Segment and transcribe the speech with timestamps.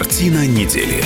[0.00, 1.04] Картина недели.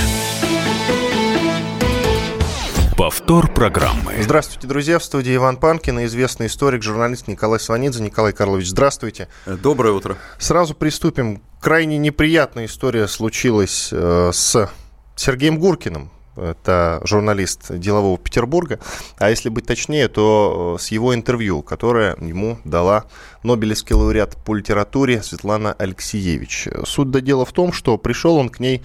[2.97, 4.15] Повтор программы.
[4.21, 5.01] Здравствуйте, друзья.
[5.01, 8.01] В студии Иван Панкин и известный историк, журналист Николай Сванидзе.
[8.05, 9.27] Николай Карлович, здравствуйте.
[9.47, 10.17] Доброе утро.
[10.39, 11.43] Сразу приступим.
[11.61, 14.71] Крайне неприятная история случилась э, с
[15.17, 18.79] Сергеем Гуркиным, это журналист делового Петербурга,
[19.19, 23.05] а если быть точнее, то э, с его интервью, которое ему дала
[23.43, 26.69] Нобелевский лауреат по литературе Светлана Алексеевич.
[26.85, 28.83] Суть до дела в том, что пришел он к ней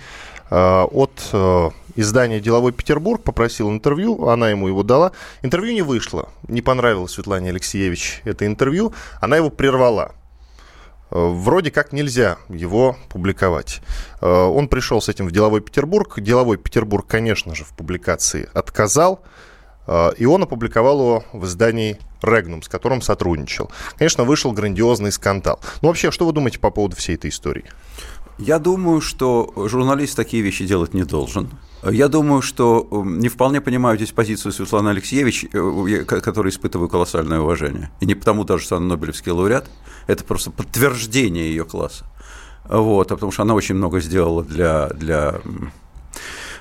[0.49, 5.11] э, от э, издания «Деловой Петербург», попросил интервью, она ему его дала.
[5.41, 10.13] Интервью не вышло, не понравилось Светлане Алексеевич это интервью, она его прервала.
[11.11, 13.81] Вроде как нельзя его публиковать.
[14.21, 16.19] Э, он пришел с этим в Деловой Петербург.
[16.19, 19.23] Деловой Петербург, конечно же, в публикации отказал.
[19.87, 23.71] Э, и он опубликовал его в издании «Регнум», с которым сотрудничал.
[23.97, 25.59] Конечно, вышел грандиозный скандал.
[25.81, 27.65] Ну, вообще, что вы думаете по поводу всей этой истории?
[28.39, 31.49] Я думаю, что журналист такие вещи делать не должен.
[31.83, 35.45] Я думаю, что не вполне понимаю здесь позицию Светланы Алексеевич,
[36.07, 37.91] которой испытываю колоссальное уважение.
[37.99, 39.69] И не потому даже, что она Нобелевский лауреат,
[40.07, 42.05] это просто подтверждение ее класса.
[42.67, 45.41] Вот, а потому что она очень много сделала для, для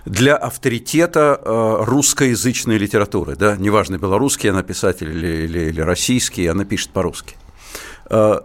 [0.04, 3.36] для авторитета э, русскоязычной литературы.
[3.36, 3.56] Да?
[3.56, 7.36] Неважно, белорусский она писатель или, или, или российский, она пишет по-русски.
[8.08, 8.40] Э,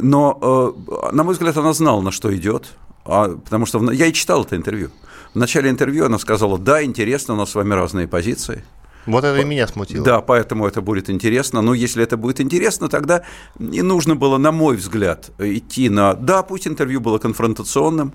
[0.00, 0.74] но,
[1.10, 2.68] э, на мой взгляд, она знала, на что идет,
[3.04, 4.90] а, потому что я и читал это интервью.
[5.34, 8.64] В начале интервью она сказала, да, интересно, у нас с вами разные позиции.
[9.06, 10.04] Вот это и меня смутило.
[10.04, 11.60] Да, поэтому это будет интересно.
[11.60, 13.22] Но если это будет интересно, тогда
[13.58, 16.14] не нужно было, на мой взгляд, идти на...
[16.14, 18.12] Да, пусть интервью было конфронтационным,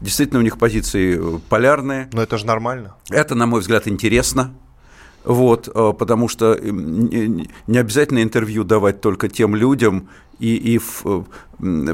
[0.00, 2.08] Действительно, у них позиции полярные.
[2.12, 2.94] Но это же нормально.
[3.10, 4.54] Это, на мой взгляд, интересно.
[5.28, 11.22] Вот, э, потому что не обязательно интервью давать только тем людям и, и в, э,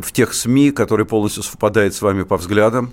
[0.01, 2.93] в тех СМИ, которые полностью совпадают с вами по взглядам.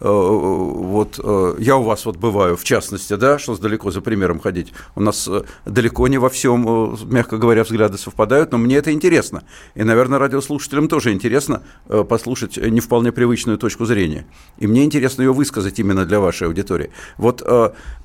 [0.00, 4.40] Э, вот э, я у вас вот бываю, в частности, да, что далеко за примером
[4.40, 4.72] ходить.
[4.94, 9.44] У нас э, далеко не во всем, мягко говоря, взгляды совпадают, но мне это интересно.
[9.74, 11.62] И, наверное, радиослушателям тоже интересно
[12.08, 14.26] послушать не вполне привычную точку зрения.
[14.58, 16.90] И мне интересно ее высказать именно для вашей аудитории.
[17.16, 17.42] Вот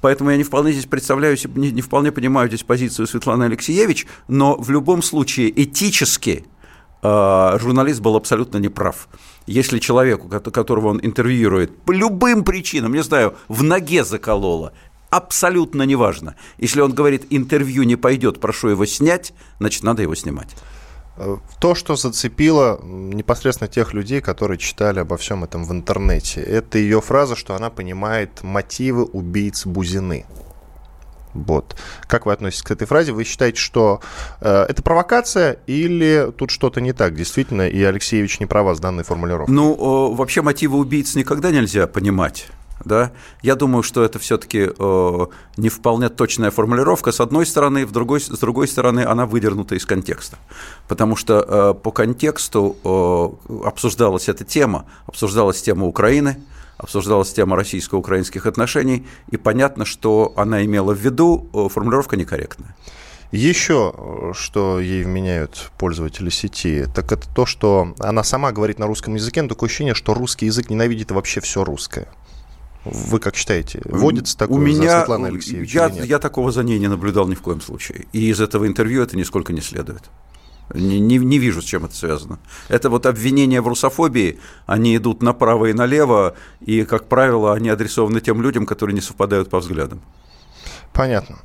[0.02, 4.70] поэтому я не вполне здесь представляю, не вполне понимаю здесь позицию Светланы Алексеевич, но в
[4.70, 6.46] любом случае этически
[7.02, 9.08] журналист был абсолютно неправ
[9.48, 14.74] если человеку, которого он интервьюирует, по любым причинам, не знаю, в ноге закололо,
[15.10, 16.36] абсолютно неважно.
[16.58, 20.56] Если он говорит, интервью не пойдет, прошу его снять, значит, надо его снимать.
[21.18, 26.78] Э, то, что зацепило непосредственно тех людей, которые читали обо всем этом в интернете, это
[26.78, 30.26] ее фраза, что она понимает мотивы убийц Бузины.
[31.34, 31.76] Вот.
[32.08, 33.12] Как вы относитесь к этой фразе?
[33.12, 34.02] Вы считаете, что
[34.42, 37.16] э, это провокация или тут что-то не так?
[37.16, 39.54] Действительно, и Алексеевич не права с данной формулировкой.
[39.54, 42.48] Ну, э, вообще мотивы убийц никогда нельзя понимать.
[42.86, 43.12] Да?
[43.42, 45.26] Я думаю, что это все-таки э,
[45.58, 47.12] не вполне точная формулировка.
[47.12, 50.38] С одной стороны, в другой, с другой стороны, она выдернута из контекста.
[50.88, 56.38] Потому что э, по контексту э, обсуждалась эта тема, обсуждалась тема Украины,
[56.80, 62.76] обсуждалась тема российско-украинских отношений, и понятно, что она имела в виду, э, формулировка некорректная.
[63.32, 68.88] Еще, э, что ей вменяют пользователи сети, так это то, что она сама говорит на
[68.88, 72.08] русском языке, но такое ощущение, что русский язык ненавидит вообще все русское.
[72.86, 77.28] Вы как считаете, вводится такое У меня, за Я, я такого за ней не наблюдал
[77.28, 78.08] ни в коем случае.
[78.14, 80.04] И из этого интервью это нисколько не следует.
[80.74, 82.40] Не, не, не вижу, с чем это связано.
[82.68, 88.22] Это вот обвинения в русофобии, они идут направо и налево, и, как правило, они адресованы
[88.22, 90.02] тем людям, которые не совпадают по взглядам.
[90.94, 91.40] Понятно.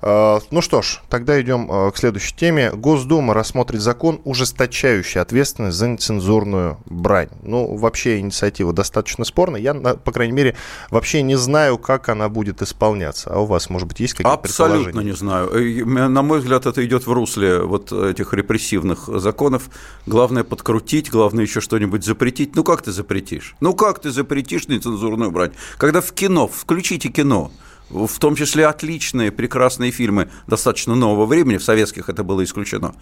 [0.00, 2.70] А, ну что ж, тогда идем а, к следующей теме.
[2.70, 7.28] Госдума рассмотрит закон, ужесточающий ответственность за нецензурную брань.
[7.42, 9.60] Ну, вообще инициатива достаточно спорная.
[9.60, 10.56] Я, по крайней мере,
[10.90, 13.30] вообще не знаю, как она будет исполняться.
[13.30, 15.50] А у вас, может быть, есть какие-то Абсолютно не знаю.
[15.50, 19.68] Э, на мой взгляд, это идет в русле вот этих репрессивных законов.
[20.06, 22.54] Главное подкрутить, главное еще что-нибудь запретить.
[22.54, 23.56] Ну, как ты запретишь?
[23.60, 25.52] Ну, как ты запретишь нецензурную брань?
[25.76, 27.50] Когда в кино, включите кино,
[27.90, 32.94] в том числе отличные, прекрасные фильмы достаточно нового времени, в советских это было исключено,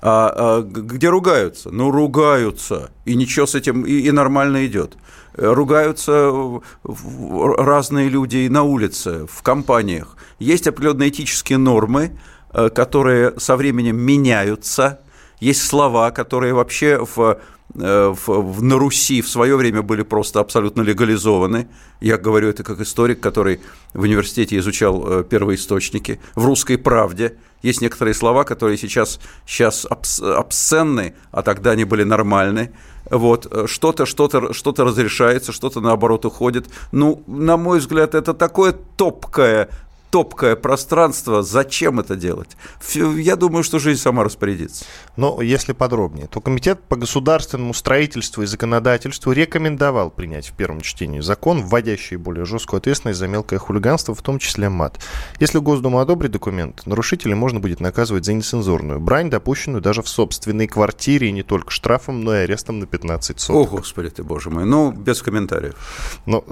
[0.00, 1.70] а, а, где ругаются.
[1.70, 4.96] Ну, ругаются, и ничего с этим, и, и нормально идет.
[5.34, 10.16] Ругаются разные люди на улице, в компаниях.
[10.38, 12.18] Есть определенные этические нормы,
[12.52, 15.00] э, которые со временем меняются.
[15.40, 17.40] Есть слова, которые вообще в
[17.74, 21.68] в, в, на Руси в свое время были просто абсолютно легализованы.
[22.00, 23.60] Я говорю это как историк, который
[23.94, 26.20] в университете изучал э, первоисточники.
[26.34, 32.02] В «Русской правде» есть некоторые слова, которые сейчас, сейчас обс, обсценны, а тогда они были
[32.02, 32.72] нормальны.
[33.10, 36.66] вот, э, что-то, что-то, что-то разрешается, что-то наоборот уходит.
[36.92, 39.70] Ну, на мой взгляд, это такое топкое
[40.12, 42.50] топкое пространство, зачем это делать?
[42.94, 44.84] Я думаю, что жизнь сама распорядится.
[45.16, 51.20] Но если подробнее, то Комитет по государственному строительству и законодательству рекомендовал принять в первом чтении
[51.20, 55.00] закон, вводящий более жесткую ответственность за мелкое хулиганство, в том числе мат.
[55.40, 60.66] Если Госдума одобрит документ, нарушителей можно будет наказывать за нецензурную брань, допущенную даже в собственной
[60.66, 63.72] квартире, и не только штрафом, но и арестом на 15 суток.
[63.72, 64.66] О, господи ты, боже мой.
[64.66, 65.74] Ну, без комментариев.
[66.26, 66.44] Ну,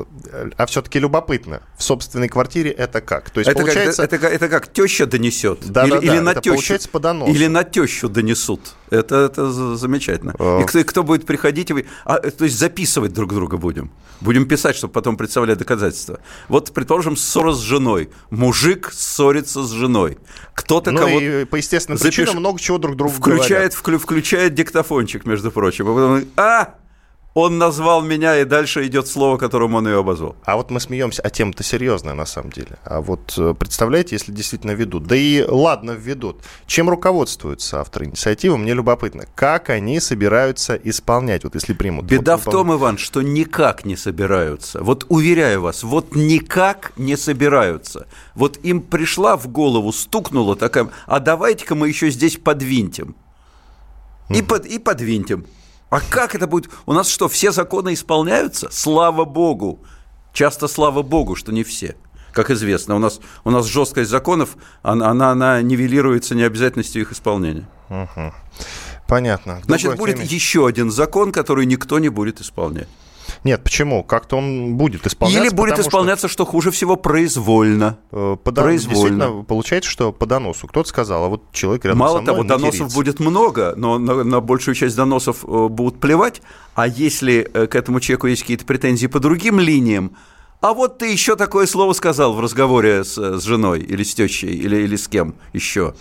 [0.56, 1.60] а все-таки любопытно.
[1.76, 3.28] В собственной квартире это как?
[3.28, 4.02] То есть это получается...
[4.02, 5.60] Как, это, это, это как теща донесет?
[5.70, 7.32] Да, или, да, или да, на это тещу, получается по доносу.
[7.32, 8.74] Или на тещу донесут.
[8.90, 10.34] Это, это замечательно.
[10.60, 13.92] И кто, кто будет приходить, и вы, а, то есть записывать друг друга будем.
[14.20, 16.20] Будем писать, чтобы потом представлять доказательства.
[16.48, 18.10] Вот, предположим, ссора с женой.
[18.30, 20.18] Мужик ссорится с женой.
[20.54, 22.16] Кто-то ну, кого и по естественным запиш...
[22.16, 24.02] причинам много чего друг другу включает, говорят.
[24.02, 25.88] включает диктофончик, между прочим.
[25.88, 26.74] А потом, а,
[27.34, 30.36] он назвал меня, и дальше идет слово, которым он ее обозвал.
[30.44, 32.78] А вот мы смеемся, а тема-то серьезная на самом деле.
[32.84, 38.58] А вот э, представляете, если действительно ведут, да и ладно ведут, чем руководствуются авторы инициативы,
[38.58, 42.06] мне любопытно, как они собираются исполнять, вот если примут.
[42.06, 44.82] Беда вот, в том, Иван, что никак не собираются.
[44.82, 48.08] Вот уверяю вас, вот никак не собираются.
[48.34, 53.14] Вот им пришла в голову, стукнула такая, а давайте-ка мы еще здесь подвинтим.
[54.30, 55.44] И, под, и подвинтим.
[55.90, 56.70] А как это будет?
[56.86, 58.68] У нас что, все законы исполняются?
[58.70, 59.80] Слава богу.
[60.32, 61.96] Часто слава богу, что не все.
[62.32, 67.68] Как известно, у нас, у нас жесткость законов, она, она, она нивелируется необязательностью их исполнения.
[67.88, 68.32] Угу.
[69.08, 69.60] Понятно.
[69.64, 70.28] Значит, будет теме.
[70.28, 72.88] еще один закон, который никто не будет исполнять.
[73.42, 74.04] Нет, почему?
[74.04, 75.42] Как-то он будет исполняться.
[75.42, 76.44] Или будет исполняться, что...
[76.44, 77.98] что хуже всего, произвольно.
[78.12, 78.94] Э, по произвольно.
[78.94, 80.66] Действительно, получается, что по доносу.
[80.66, 84.24] Кто-то сказал, а вот человек рядом Мало со мной того, доносов будет много, но на,
[84.24, 86.42] на большую часть доносов э, будут плевать.
[86.74, 90.16] А если э, к этому человеку есть какие-то претензии по другим линиям,
[90.60, 94.54] а вот ты еще такое слово сказал в разговоре с, с женой или с тещей
[94.54, 95.94] или, или с кем еще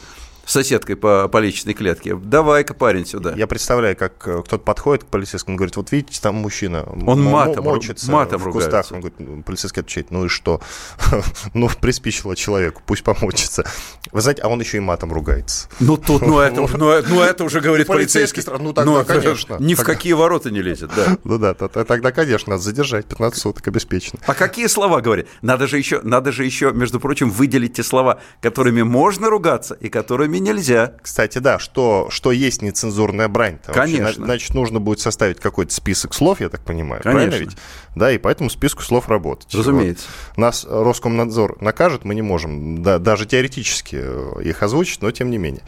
[0.52, 2.16] соседкой по, по личной клетке.
[2.16, 3.34] Давай-ка, парень, сюда.
[3.36, 7.22] Я представляю, как э, кто-то подходит к полицейскому и говорит, вот видите, там мужчина Он
[7.22, 8.70] матом, мочится матом в ругается.
[8.70, 8.92] кустах.
[8.92, 10.62] Он говорит, «Ну, полицейский отвечает, ну и что?
[11.54, 13.66] ну, приспичило человеку, пусть помочится.
[14.12, 15.68] Вы знаете, а он еще и матом ругается.
[15.80, 18.42] Ну, тут, ну, это, ну, ну, это уже говорит полицейский.
[18.60, 19.58] Ну, тогда, ну, конечно.
[19.60, 21.18] Ни в какие ворота не лезет, да.
[21.24, 24.20] Ну да, тогда, конечно, надо задержать 15 суток обеспечено.
[24.26, 25.28] А какие слова говорит?
[25.42, 29.90] Надо же еще, надо же еще, между прочим, выделить те слова, которыми можно ругаться и
[29.90, 30.94] которыми нельзя.
[31.02, 33.60] Кстати, да, что, что есть нецензурная брань.
[33.66, 34.06] Конечно.
[34.06, 37.02] Вообще, значит, нужно будет составить какой-то список слов, я так понимаю.
[37.02, 37.28] Конечно.
[37.28, 37.58] Правильно ведь?
[37.96, 39.54] Да, и по этому списку слов работать.
[39.54, 40.08] Разумеется.
[40.30, 40.38] Вот.
[40.38, 45.38] Нас Роскомнадзор накажет, мы не можем да, даже теоретически э, их озвучить, но тем не
[45.38, 45.64] менее.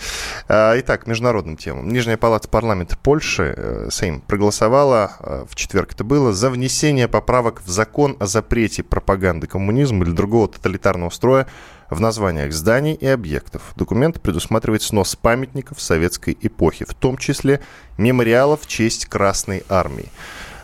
[0.47, 1.89] А, итак, международным темам.
[1.89, 7.61] Нижняя палата парламента Польши, э, Сейм, проголосовала, э, в четверг это было, за внесение поправок
[7.65, 11.47] в закон о запрете пропаганды коммунизма или другого тоталитарного строя
[11.91, 13.73] в названиях зданий и объектов.
[13.75, 17.61] Документ предусматривает снос памятников советской эпохи, в том числе
[17.97, 20.09] мемориалов в честь Красной Армии.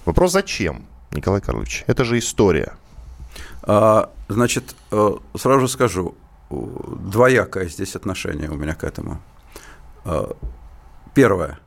[0.06, 1.84] Вопрос зачем, Николай Карлович?
[1.86, 2.74] Это же история.
[3.62, 6.16] А, значит, э, сразу же скажу,
[6.50, 9.22] двоякое здесь отношение у меня к этому.
[10.06, 10.34] А,
[11.14, 11.60] первое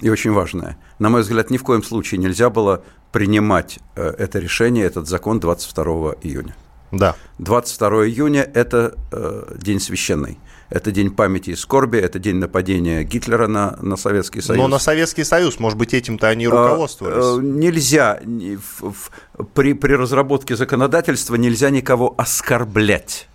[0.00, 0.76] и очень важное.
[0.98, 5.40] На мой взгляд, ни в коем случае нельзя было принимать э, это решение, этот закон
[5.40, 6.54] 22 июня.
[6.92, 7.16] Да.
[7.38, 10.38] 22 июня– это э, день священный.
[10.68, 14.58] Это день памяти и скорби, это день нападения Гитлера на, на Советский Союз.
[14.62, 17.24] Но на Советский Союз, может быть, этим-то они руководствовались.
[17.24, 19.10] Э, э, нельзя, в, в,
[19.54, 23.28] при, при разработке законодательства нельзя никого оскорблять.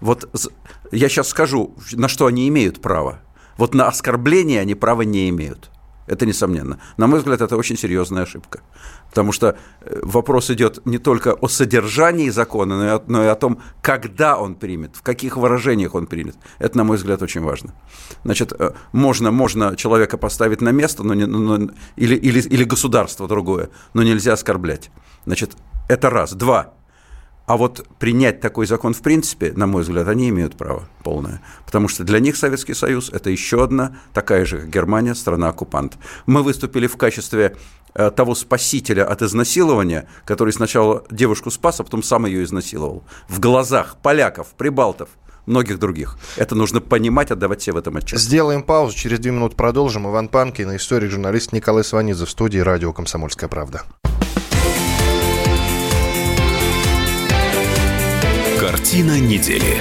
[0.00, 0.28] Вот
[0.92, 3.20] я сейчас скажу, на что они имеют право.
[3.56, 5.70] Вот на оскорбление они права не имеют.
[6.10, 6.80] Это несомненно.
[6.96, 8.62] На мой взгляд, это очень серьезная ошибка.
[9.10, 13.26] Потому что э, вопрос идет не только о содержании закона, но и, о, но и
[13.26, 16.34] о том, когда он примет, в каких выражениях он примет.
[16.58, 17.74] Это, на мой взгляд, очень важно.
[18.24, 23.28] Значит, э, можно, можно человека поставить на место, но не, но, или, или, или государство
[23.28, 24.90] другое, но нельзя оскорблять.
[25.26, 25.52] Значит,
[25.88, 26.32] это раз.
[26.32, 26.74] Два.
[27.50, 31.42] А вот принять такой закон в принципе, на мой взгляд, они имеют право полное.
[31.66, 35.98] Потому что для них Советский Союз– это еще одна, такая же, как Германия, страна-оккупант.
[36.26, 37.56] Мы выступили в качестве
[37.94, 43.02] э, того спасителя от изнасилования, который сначала девушку спас, а потом сам ее изнасиловал.
[43.28, 45.08] В глазах поляков, прибалтов,
[45.46, 46.18] многих других.
[46.36, 48.20] Это нужно понимать, отдавать себе в этом отчет.
[48.20, 50.06] Сделаем паузу, через две минуты продолжим.
[50.06, 53.82] Иван Панкин, историк, журналист Николай Сванидзе в студии радио «Комсомольская правда».
[58.60, 59.80] Картина недели.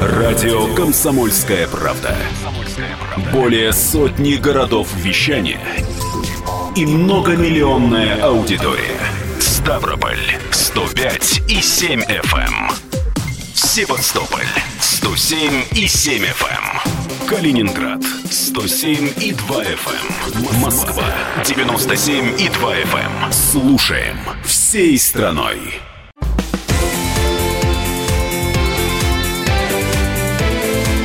[0.00, 2.16] Радио «Комсомольская правда».
[3.32, 5.58] Более сотни городов вещания
[6.76, 9.00] и многомиллионная аудитория.
[9.40, 12.36] Ставрополь 105 и 7 FM.
[12.36, 12.70] Эм.
[13.54, 14.46] Севастополь
[14.94, 16.46] 107 и 7 FM.
[16.52, 17.26] Эм.
[17.26, 20.54] Калининград 107 и 2 FM.
[20.54, 20.60] Эм.
[20.60, 21.04] Москва
[21.44, 23.32] 97 и 2 FM.
[23.32, 25.58] Слушаем всей страной.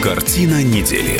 [0.03, 1.19] Картина недели.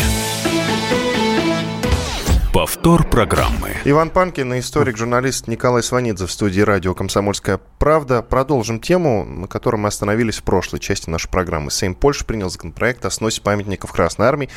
[2.51, 3.75] Повтор программы.
[3.86, 8.24] Иван Панкин и историк-журналист Николай Сванидзе в студии радио «Комсомольская правда».
[8.24, 11.70] Продолжим тему, на которой мы остановились в прошлой части нашей программы.
[11.70, 14.50] Сейм Польши принял законопроект о сносе памятников Красной Армии.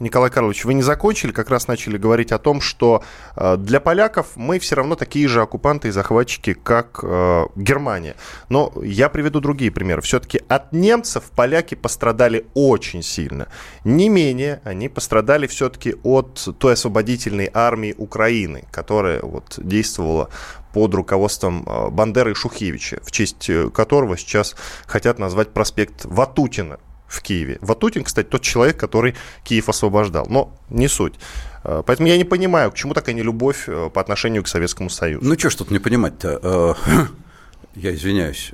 [0.00, 3.04] Николай Карлович, вы не закончили, как раз начали говорить о том, что
[3.36, 8.16] э, для поляков мы все равно такие же оккупанты и захватчики, как э, Германия.
[8.48, 10.00] Но я приведу другие примеры.
[10.00, 13.48] Все-таки от немцев поляки пострадали очень сильно.
[13.84, 20.30] Не менее, они пострадали все-таки от той освободительной армии Украины, которая вот действовала
[20.72, 26.78] под руководством э, Бандеры и Шухевича, в честь которого сейчас хотят назвать проспект Ватутина
[27.10, 27.58] в Киеве.
[27.60, 30.26] Ватутин, кстати, тот человек, который Киев освобождал.
[30.30, 31.14] Но не суть.
[31.64, 35.26] Э, поэтому я не понимаю, к чему такая нелюбовь э, по отношению к Советскому Союзу.
[35.26, 36.76] Ну, что ж тут не понимать-то?
[36.86, 37.06] Э,
[37.74, 38.52] я извиняюсь.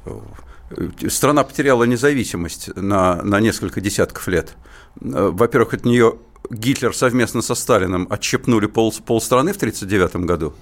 [1.09, 4.55] Страна потеряла независимость на, на несколько десятков лет.
[4.97, 6.15] Во-первых, от нее
[6.51, 10.55] Гитлер совместно со Сталиным отщепнули пол, полстраны в 1939 году.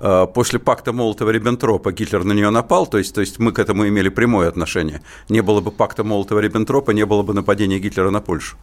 [0.00, 3.88] Э, после пакта Молотова-Риббентропа Гитлер на нее напал, то есть, то есть мы к этому
[3.88, 5.02] имели прямое отношение.
[5.28, 8.56] Не было бы пакта Молотова-Риббентропа, не было бы нападения Гитлера на Польшу.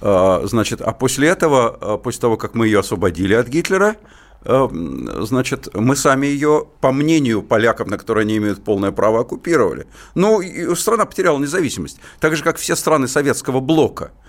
[0.00, 3.96] Э, значит, а после этого, э, после того, как мы ее освободили от Гитлера,
[4.42, 9.86] значит, мы сами ее, по мнению поляков, на которые они имеют полное право, оккупировали.
[10.14, 10.40] Ну,
[10.76, 12.00] страна потеряла независимость.
[12.20, 14.12] Так же, как все страны советского блока–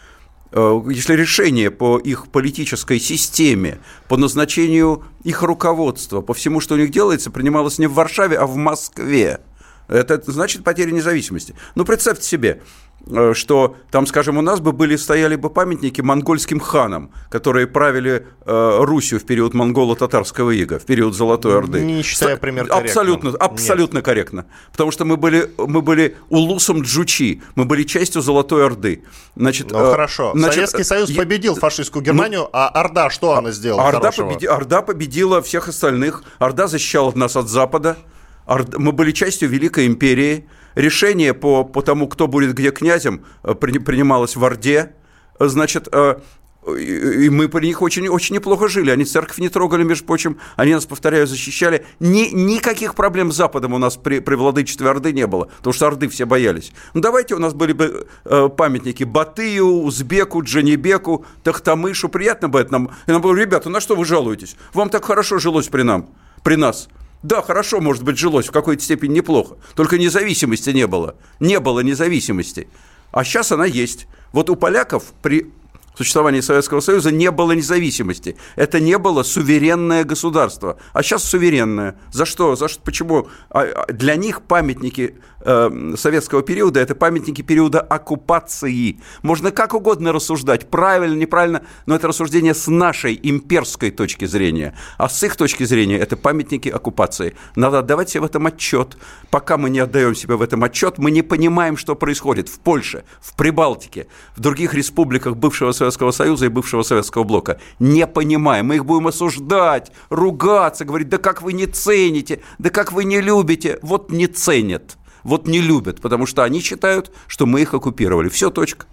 [0.53, 6.91] если решение по их политической системе, по назначению их руководства, по всему, что у них
[6.91, 9.39] делается, принималось не в Варшаве, а в Москве.
[9.87, 11.55] Это значит потеря независимости.
[11.75, 12.90] Ну, представьте себе, Э,
[13.33, 18.77] что там, скажем, у нас бы были, стояли бы памятники монгольским ханам, которые правили э,
[18.81, 21.81] Русью в период монголо-татарского ига, в период Золотой Орды.
[21.81, 22.89] Не считая пример корректным.
[22.89, 24.05] Абсолютно, абсолютно Нет.
[24.05, 24.45] корректно.
[24.71, 29.03] Потому что мы были, мы были улусом Джучи, мы были частью Золотой Орды.
[29.35, 30.31] Значит, ну, э, хорошо.
[30.33, 34.45] Значит, Советский Союз я, победил фашистскую Германию, ну, а Орда что она сделала Орда, победи,
[34.45, 36.23] Орда победила всех остальных.
[36.39, 37.97] Орда защищала нас от Запада.
[38.45, 43.53] Орда, мы были частью Великой империи решение по, по тому, кто будет где князем, э,
[43.55, 44.93] принималось в Орде.
[45.39, 46.19] Значит, э,
[46.67, 48.91] и мы при них очень, очень неплохо жили.
[48.91, 50.37] Они церковь не трогали, между прочим.
[50.55, 51.85] Они нас, повторяю, защищали.
[51.99, 55.87] Ни, никаких проблем с Западом у нас при, при владычестве Орды не было, потому что
[55.87, 56.71] Орды все боялись.
[56.93, 62.09] Ну, давайте у нас были бы э, памятники Батыю, Узбеку, Джанибеку, Тахтамышу.
[62.09, 62.91] Приятно бы это нам.
[63.07, 64.55] И нам было, ребята, на что вы жалуетесь?
[64.73, 66.09] Вам так хорошо жилось при нам,
[66.43, 66.89] при нас.
[67.23, 71.15] Да, хорошо, может быть, жилось в какой-то степени неплохо, только независимости не было.
[71.39, 72.67] Не было независимости.
[73.11, 74.07] А сейчас она есть.
[74.31, 75.51] Вот у поляков при
[75.95, 78.37] существовании Советского Союза не было независимости.
[78.55, 80.77] Это не было суверенное государство.
[80.93, 81.95] А сейчас суверенное.
[82.11, 82.55] За что?
[82.55, 82.81] За что?
[82.81, 83.27] Почему?
[83.49, 88.99] А, а для них памятники э, советского периода– это памятники периода оккупации.
[89.21, 94.75] Можно как угодно рассуждать, правильно, неправильно, но это рассуждение с нашей имперской точки зрения.
[94.97, 97.35] А с их точки зрения это памятники оккупации.
[97.55, 98.97] Надо отдавать себе в этом отчет.
[99.29, 103.03] Пока мы не отдаем себе в этом отчет, мы не понимаем, что происходит в Польше,
[103.19, 107.59] в Прибалтике, в других республиках бывшего Советского Союза и бывшего Советского блока.
[107.79, 108.67] Не понимаем.
[108.67, 113.21] Мы их будем осуждать, ругаться, говорить, да как вы не цените, да как вы не
[113.21, 113.79] любите.
[113.81, 118.29] Вот не ценят вот не любят, потому что они считают, что мы их оккупировали.
[118.29, 118.85] Все, точка.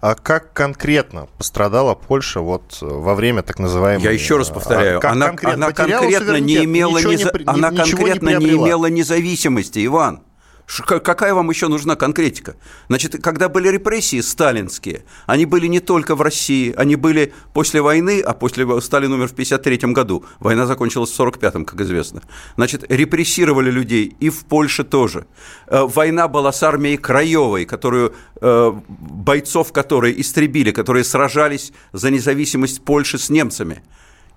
[0.00, 4.04] А как конкретно пострадала Польша вот во время так называемой...
[4.04, 7.32] Я еще раз повторяю, а она, конкретно, она конкретно не имела, неза...
[7.34, 10.20] не, она конкретно не, не имела независимости, Иван.
[10.66, 12.56] Какая вам еще нужна конкретика?
[12.88, 18.20] Значит, когда были репрессии сталинские, они были не только в России, они были после войны,
[18.20, 20.24] а после Сталин умер в 1953 году.
[20.40, 22.22] Война закончилась в 1945, как известно.
[22.56, 25.26] Значит, репрессировали людей и в Польше тоже.
[25.68, 32.84] Э, война была с армией Краевой, которую, э, бойцов которой истребили, которые сражались за независимость
[32.84, 33.82] Польши с немцами.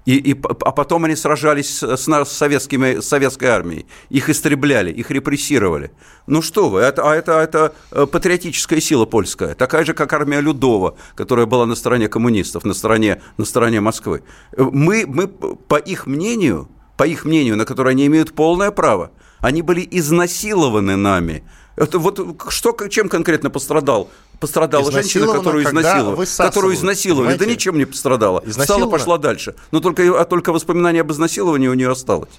[0.10, 3.86] И, и, а потом они сражались с, с, советскими, советской армией.
[4.10, 5.92] Их истребляли, их репрессировали.
[6.26, 10.42] Ну что вы, это, а это, это э, патриотическая сила польская, такая же, как армия
[10.42, 14.24] Людова, которая была на стороне коммунистов, на стороне, на стороне Москвы.
[14.58, 19.12] Мы, мы, по их мнению, по их мнению, на которое они имеют полное право,
[19.42, 21.44] они были изнасилованы нами.
[21.76, 26.28] Это вот что, чем конкретно пострадал Пострадала женщина, которую изнасиловали.
[26.38, 27.38] Которую изнасиловали.
[27.38, 28.44] Да ничем не пострадала.
[28.46, 29.56] Встала, пошла дальше.
[29.72, 32.30] Но только, а только воспоминание об изнасиловании у нее осталось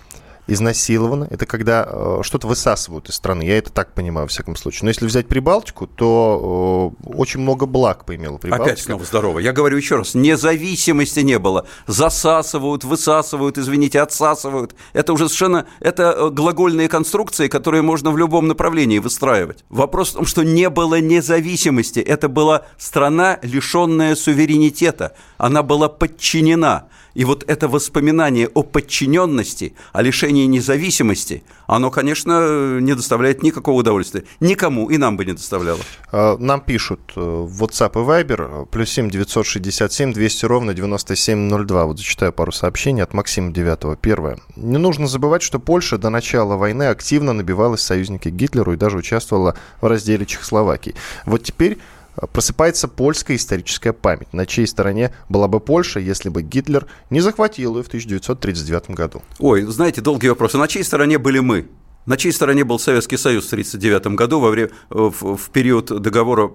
[0.47, 1.27] изнасиловано.
[1.31, 3.43] Это когда э, что-то высасывают из страны.
[3.43, 4.81] Я это так понимаю, во всяком случае.
[4.85, 8.73] Но если взять Прибалтику, то э, очень много благ поимела Прибалтика.
[8.73, 9.39] Опять снова здорово.
[9.39, 11.67] Я говорю еще раз, независимости не было.
[11.87, 14.75] Засасывают, высасывают, извините, отсасывают.
[14.93, 19.65] Это уже совершенно, это э, глагольные конструкции, которые можно в любом направлении выстраивать.
[19.69, 22.01] Вопрос в том, что не было независимости.
[22.01, 25.15] Это была страна, лишенная суверенитета.
[25.39, 26.89] Она была подчинена.
[27.14, 34.25] И вот это воспоминание о подчиненности, о лишении независимости, оно, конечно, не доставляет никакого удовольствия.
[34.40, 35.81] Никому, и нам бы не доставляло.
[36.12, 41.85] А, нам пишут э, в WhatsApp и Viber, плюс 7 967 200 ровно 9702.
[41.87, 43.99] Вот зачитаю пару сообщений от Максима 9.
[44.00, 44.38] Первое.
[44.57, 49.57] Не нужно забывать, что Польша до начала войны активно набивалась союзники Гитлеру и даже участвовала
[49.81, 50.95] в разделе Чехословакии.
[51.26, 51.79] Вот теперь
[52.27, 54.33] просыпается польская историческая память.
[54.33, 59.23] На чьей стороне была бы Польша, если бы Гитлер не захватил ее в 1939 году?
[59.39, 60.55] Ой, знаете, долгий вопрос.
[60.55, 61.69] А на чьей стороне были мы?
[62.11, 66.50] На чьей стороне был Советский Союз в 1939 году во время, в, в период договора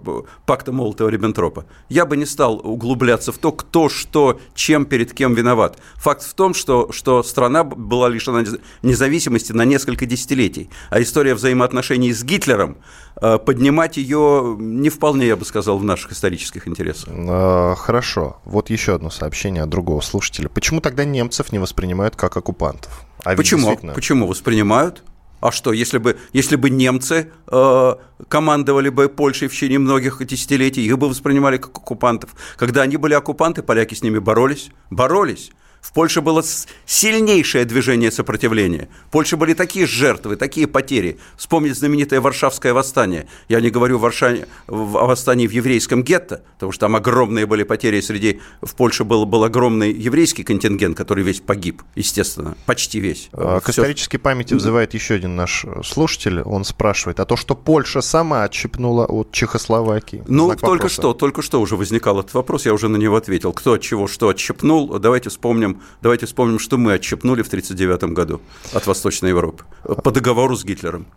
[0.46, 1.64] пакта Молотова-Риббентропа?
[1.88, 5.80] Я бы не стал углубляться в то, кто, что, чем, перед кем виноват.
[5.96, 8.44] Факт в том, что, что страна была лишена
[8.82, 12.76] независимости на несколько десятилетий, а история взаимоотношений с Гитлером,
[13.22, 17.08] э, поднимать ее не вполне, я бы сказал, в наших исторических интересах.
[17.08, 18.42] Э, хорошо.
[18.44, 20.50] Вот еще одно сообщение от другого слушателя.
[20.50, 23.06] Почему тогда немцев не воспринимают как оккупантов?
[23.24, 23.68] А Почему?
[23.68, 23.94] Действительно...
[23.94, 25.02] Почему воспринимают?
[25.46, 27.96] А что, если бы, если бы немцы э,
[28.30, 32.32] командовали бы Польшей в течение многих десятилетий, их бы воспринимали как оккупантов.
[32.58, 35.52] Когда они были оккупанты, поляки с ними боролись, боролись.
[35.86, 36.44] В Польше было
[36.88, 38.90] сильнейшее движение сопротивления.
[39.08, 41.20] В Польше были такие жертвы, такие потери.
[41.38, 43.28] Вспомнить знаменитое Варшавское восстание.
[43.50, 48.02] Я не говорю Варшане, о восстании в еврейском гетто, потому что там огромные были потери
[48.02, 48.42] среди...
[48.64, 53.30] В Польше был, был огромный еврейский контингент, который весь погиб, естественно, почти весь.
[53.32, 53.84] А, к Все...
[53.84, 56.42] исторической памяти взывает еще один наш слушатель.
[56.42, 60.24] Он спрашивает, а то, что Польша сама отщепнула от Чехословакии?
[60.28, 60.96] Ну, Знак только вопроса.
[60.96, 63.54] что, только что уже возникал этот вопрос, я уже на него ответил.
[63.54, 68.42] Кто от чего что отщепнул, давайте вспомним давайте вспомним, что мы отщепнули в 1939 году
[68.74, 71.08] от Восточной Европы по договору с Гитлером.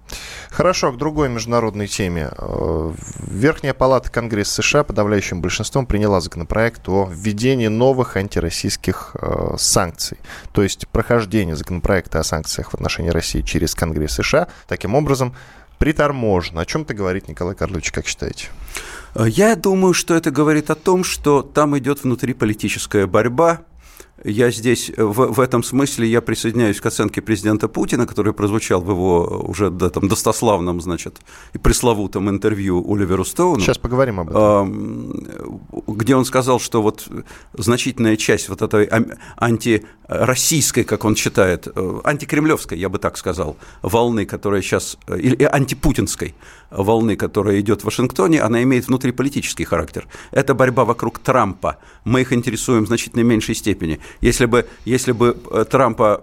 [0.50, 2.30] Хорошо, к другой международной теме.
[2.36, 2.92] Э,
[3.26, 10.18] Верхняя палата Конгресса США подавляющим большинством приняла законопроект о введении новых антироссийских э, санкций.
[10.52, 15.34] То есть прохождение законопроекта о санкциях в отношении России через Конгресс США таким образом
[15.78, 16.60] приторможено.
[16.60, 18.48] О чем это говорит Николай Карлович, как считаете?
[19.14, 23.60] Я думаю, что это говорит о том, что там идет внутриполитическая борьба
[24.24, 28.80] я здесь, э, в, в этом смысле, я присоединяюсь к оценке президента Путина, который прозвучал
[28.80, 31.20] в его уже да, там, достославном, значит,
[31.52, 33.60] и пресловутом интервью Оливеру Стоуну.
[33.60, 35.12] Сейчас поговорим об этом.
[35.86, 37.08] Где он сказал, что вот
[37.54, 38.88] значительная часть вот этой
[39.36, 45.44] антироссийской, как он считает, э, антикремлевской, я бы так сказал, волны, которая сейчас, э, или
[45.44, 46.34] антипутинской
[46.70, 50.06] волны, которая идет в Вашингтоне, она имеет внутриполитический характер.
[50.30, 51.78] Это борьба вокруг Трампа.
[52.04, 54.00] Мы их интересуем в значительно меньшей степени.
[54.20, 56.22] Если бы, если бы э, Трампа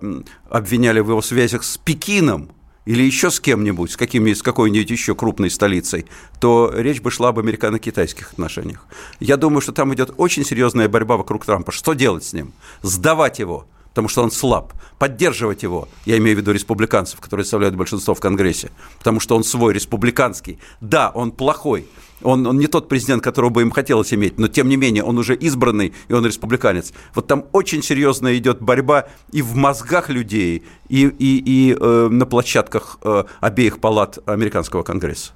[0.49, 2.49] обвиняли в его связях с Пекином,
[2.85, 6.05] или еще с кем-нибудь, с, каким, с какой-нибудь еще крупной столицей,
[6.39, 8.85] то речь бы шла об американо-китайских отношениях.
[9.19, 11.71] Я думаю, что там идет очень серьезная борьба вокруг Трампа.
[11.71, 12.53] Что делать с ним?
[12.83, 14.73] Сдавать его, потому что он слаб.
[14.99, 19.45] Поддерживать его, я имею в виду республиканцев, которые составляют большинство в Конгрессе, потому что он
[19.45, 20.59] свой, республиканский.
[20.81, 21.87] Да, он плохой,
[22.21, 25.17] он, он не тот президент, которого бы им хотелось иметь, но тем не менее он
[25.17, 26.91] уже избранный, и он республиканец.
[27.13, 32.25] Вот там очень серьезно идет борьба и в мозгах людей, и, и, и э, на
[32.25, 35.31] площадках э, обеих палат американского конгресса.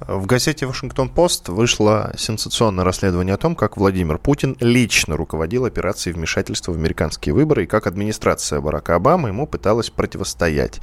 [0.00, 6.72] В газете «Вашингтон-Пост» вышло сенсационное расследование о том, как Владимир Путин лично руководил операцией вмешательства
[6.72, 10.80] в американские выборы и как администрация Барака Обамы ему пыталась противостоять.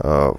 [0.00, 0.32] Э,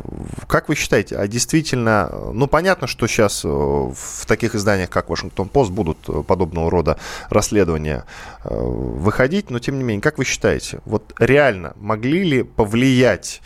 [0.48, 5.72] как вы считаете, а действительно, ну понятно, что сейчас э, в таких изданиях, как Вашингтон-Пост,
[5.72, 6.98] будут подобного рода
[7.30, 8.06] расследования
[8.44, 13.42] э, выходить, но тем не менее, как вы считаете, вот реально могли ли повлиять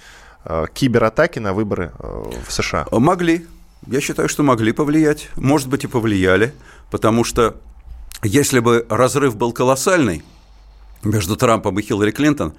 [0.73, 2.85] кибератаки на выборы в США?
[2.91, 3.47] Могли.
[3.87, 5.29] Я считаю, что могли повлиять.
[5.35, 6.53] Может быть, и повлияли,
[6.89, 7.57] потому что
[8.23, 10.23] если бы разрыв был колоссальный
[11.03, 12.53] между Трампом и Хиллари Клинтон,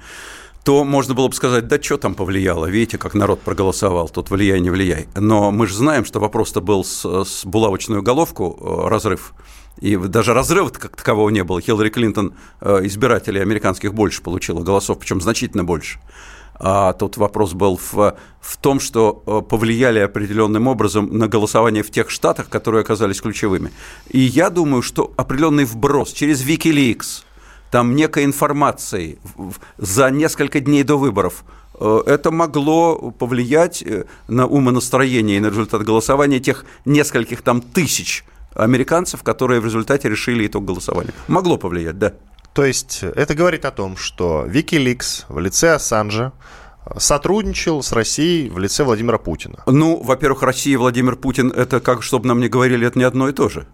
[0.63, 4.61] то можно было бы сказать, да что там повлияло, видите, как народ проголосовал, тут влияй,
[4.61, 5.09] не влияй.
[5.15, 9.33] Но мы же знаем, что вопрос-то был с, с булавочную головку, э, разрыв,
[9.81, 11.61] и даже разрыва как такового не было.
[11.61, 16.01] Хиллари Клинтон э, избирателей американских больше получила голосов, причем значительно больше.
[16.59, 21.91] А тут вопрос был в, в том, что э, повлияли определенным образом на голосование в
[21.91, 23.71] тех штатах, которые оказались ключевыми.
[24.09, 27.25] И я думаю, что определенный вброс через Wikileaks,
[27.71, 29.19] там некой информацией
[29.77, 31.45] за несколько дней до выборов
[31.79, 38.25] э, это могло повлиять э, на умонастроение и на результат голосования тех нескольких там тысяч
[38.55, 41.13] американцев, которые в результате решили итог голосования.
[41.29, 42.15] Могло повлиять, да.
[42.57, 46.33] То есть это говорит о том, что Wikileaks в лице Ассанжа
[46.97, 49.63] сотрудничал с Россией в лице Владимира Путина.
[49.67, 53.29] Ну, во-первых, Россия и Владимир Путин, это как, чтобы нам не говорили, это не одно
[53.29, 53.67] и то же.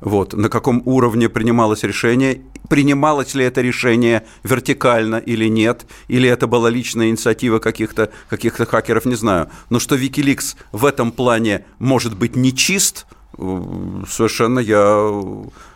[0.00, 6.48] Вот, на каком уровне принималось решение, принималось ли это решение вертикально или нет, или это
[6.48, 9.50] была личная инициатива каких-то каких хакеров, не знаю.
[9.70, 13.06] Но что Wikileaks в этом плане может быть нечист,
[13.38, 13.60] э,
[14.10, 15.12] совершенно я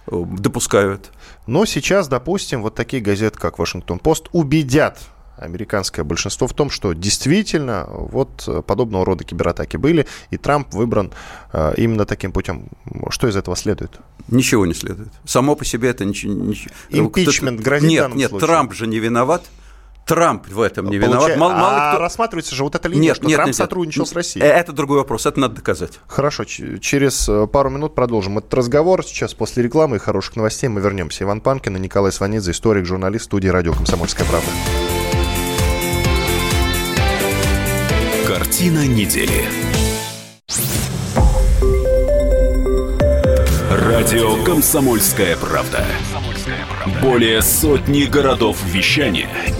[0.08, 1.10] э, допускаю это.
[1.50, 5.00] Но сейчас, допустим, вот такие газеты, как Вашингтон-Пост, убедят
[5.36, 11.12] американское большинство в том, что действительно вот подобного рода кибератаки были, и Трамп выбран
[11.52, 12.68] э, именно таким путем.
[13.08, 13.98] Что из этого следует?
[14.28, 15.08] Ничего не следует.
[15.24, 16.32] Само по себе это ничего...
[16.34, 16.72] ничего.
[16.90, 18.46] Импичмент грозит Нет, нет, случае.
[18.46, 19.42] Трамп же не виноват.
[20.10, 21.20] Трамп в этом не виноват.
[21.20, 21.38] Получай...
[21.38, 22.02] Мало, мало а кто...
[22.02, 24.08] рассматривается же вот эта линия, нет, что нет, Трамп нет, сотрудничал нет.
[24.08, 24.44] с Россией.
[24.44, 26.00] Э, это другой вопрос, это надо доказать.
[26.08, 29.04] Хорошо, через э, пару минут продолжим этот разговор.
[29.04, 31.22] Сейчас после рекламы и хороших новостей мы вернемся.
[31.22, 34.50] Иван Панкин и Николай Сванидзе, историк, журналист студии «Радио Комсомольская правда».
[38.26, 39.44] Картина недели.
[43.70, 45.84] Радио «Комсомольская правда».
[47.00, 49.28] Более сотни городов вещания–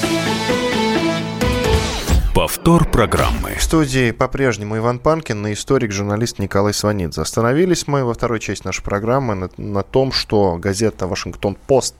[2.41, 3.53] Повтор программы.
[3.53, 7.21] В студии по-прежнему Иван Панкин и историк-журналист Николай Сванидзе.
[7.21, 11.93] Остановились мы во второй части нашей программы на, на том, что газета «Вашингтон-Пост»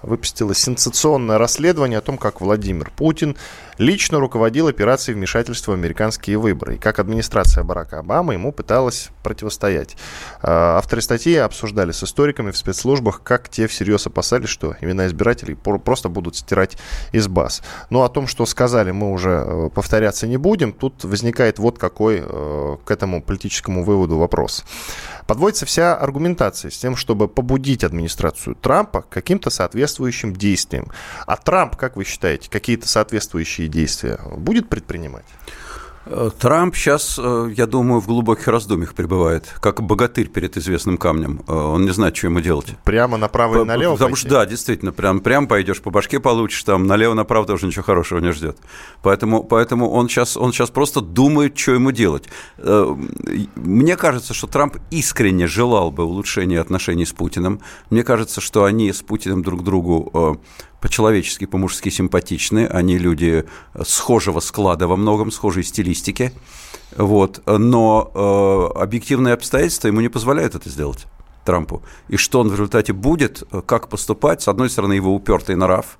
[0.00, 3.36] выпустила сенсационное расследование о том, как Владимир Путин
[3.78, 9.96] лично руководил операцией вмешательства в американские выборы, и как администрация Барака Обамы ему пыталась противостоять.
[10.42, 15.54] А, авторы статьи обсуждали с историками в спецслужбах, как те всерьез опасались, что имена избирателей
[15.54, 16.76] просто будут стирать
[17.12, 17.62] из баз.
[17.90, 20.72] Но о том, что сказали, мы уже э, повторяться не будем.
[20.72, 24.64] Тут возникает вот какой э, к этому политическому выводу вопрос.
[25.26, 30.90] Подводится вся аргументация с тем, чтобы побудить администрацию Трампа каким-то соответствующим действиям.
[31.26, 35.26] А Трамп, как вы считаете, какие-то соответствующие действия будет предпринимать?
[36.06, 41.42] Э, Трамп сейчас, э, я думаю, в глубоких раздумьях пребывает, как богатырь перед известным камнем.
[41.48, 42.66] Э, он не знает, что ему делать.
[42.84, 46.86] Прямо направо и налево Потому что, да, действительно, прям, прям пойдешь по башке получишь, там
[46.86, 48.58] налево-направо тоже ничего хорошего не ждет.
[49.02, 52.24] Поэтому, поэтому он, сейчас, он сейчас просто думает, что ему делать.
[52.58, 57.60] Мне кажется, что Трамп искренне желал бы улучшения отношений с Путиным.
[57.90, 60.40] Мне кажется, что они с Путиным друг другу
[60.84, 63.46] по-человечески, по-мужски симпатичны, они люди
[63.86, 66.30] схожего склада во многом, схожей стилистики,
[66.94, 71.06] вот, но э, объективные обстоятельства ему не позволяют это сделать.
[71.46, 71.82] Трампу.
[72.08, 75.98] И что он в результате будет, как поступать, с одной стороны, его упертый нрав,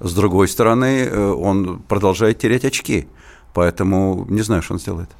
[0.00, 3.06] с другой стороны, э, он продолжает терять очки.
[3.54, 5.10] Поэтому не знаю, что он сделает.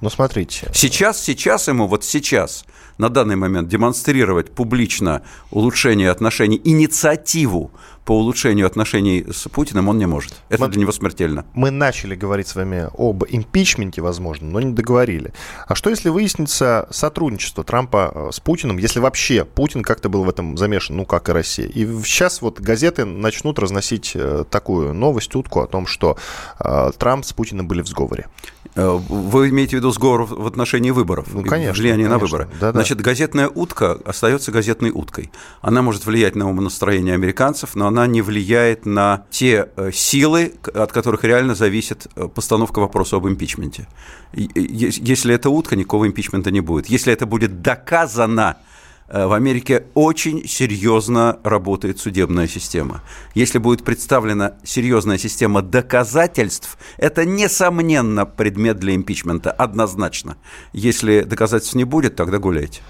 [0.00, 0.70] Ну, смотрите.
[0.74, 2.64] Сейчас, сейчас ему, вот сейчас,
[2.98, 7.70] на данный момент демонстрировать публично улучшение отношений, инициативу
[8.06, 10.34] по улучшению отношений с Путиным он не может.
[10.48, 11.44] Это мы, для него смертельно.
[11.54, 15.32] Мы начали говорить с вами об импичменте, возможно, но не договорили.
[15.66, 20.28] А что, если выяснится сотрудничество Трампа э, с Путиным, если вообще Путин как-то был в
[20.28, 21.66] этом замешан, ну, как и Россия?
[21.66, 26.16] И сейчас вот газеты начнут разносить э, такую новость, утку о том, что
[26.60, 28.28] э, Трамп с Путиным были в сговоре.
[28.76, 31.28] Вы имеете в виду сговор в отношении выборов?
[31.32, 31.80] Ну, конечно.
[31.80, 32.18] Влияние конечно.
[32.18, 32.48] на выборы.
[32.60, 32.72] Да, да.
[32.72, 35.30] Значит, газетная утка остается газетной уткой.
[35.62, 40.92] Она может влиять на умонастроение американцев, но она не влияет на те э, силы, от
[40.92, 43.88] которых реально зависит э, постановка вопроса об импичменте.
[44.34, 46.86] Если это утка, никакого импичмента не будет.
[46.86, 48.75] Если это будет доказано, Э,
[49.08, 53.02] в Америке очень серьезно работает судебная система.
[53.34, 60.36] Если будет представлена серьезная система доказательств, это, несомненно, предмет для импичмента, однозначно.
[60.72, 62.80] Если доказательств не будет, тогда гуляйте.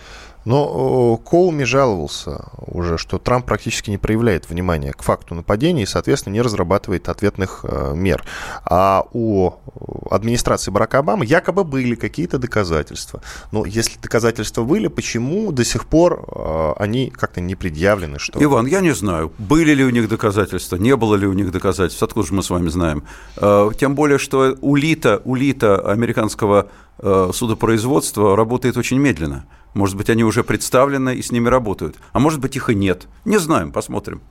[0.46, 6.34] Но Коуми жаловался уже, что Трамп практически не проявляет внимания к факту нападения и, соответственно,
[6.34, 8.24] не разрабатывает ответных э, мер.
[8.64, 9.54] А у
[10.08, 13.22] администрации Барака Обамы якобы были какие-то доказательства.
[13.50, 18.20] Но если доказательства были, почему до сих пор э, они как-то не предъявлены?
[18.20, 18.42] Что...
[18.42, 22.04] Иван, я не знаю, были ли у них доказательства, не было ли у них доказательств,
[22.04, 23.02] откуда же мы с вами знаем.
[23.36, 29.44] Э, тем более, что улита, улита американского судопроизводства работает очень медленно.
[29.74, 31.96] Может быть, они уже представлены и с ними работают.
[32.12, 33.06] А может быть, их и нет.
[33.24, 34.22] Не знаем, посмотрим.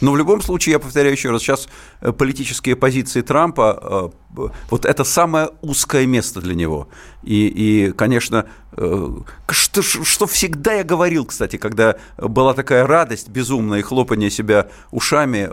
[0.00, 1.68] Но в любом случае, я повторяю еще раз, сейчас
[2.00, 6.88] э, политические позиции Трампа, э, вот это самое узкое место для него.
[7.22, 9.08] И, и конечно, э,
[9.50, 15.48] что, что всегда я говорил, кстати, когда была такая радость безумная и хлопание себя ушами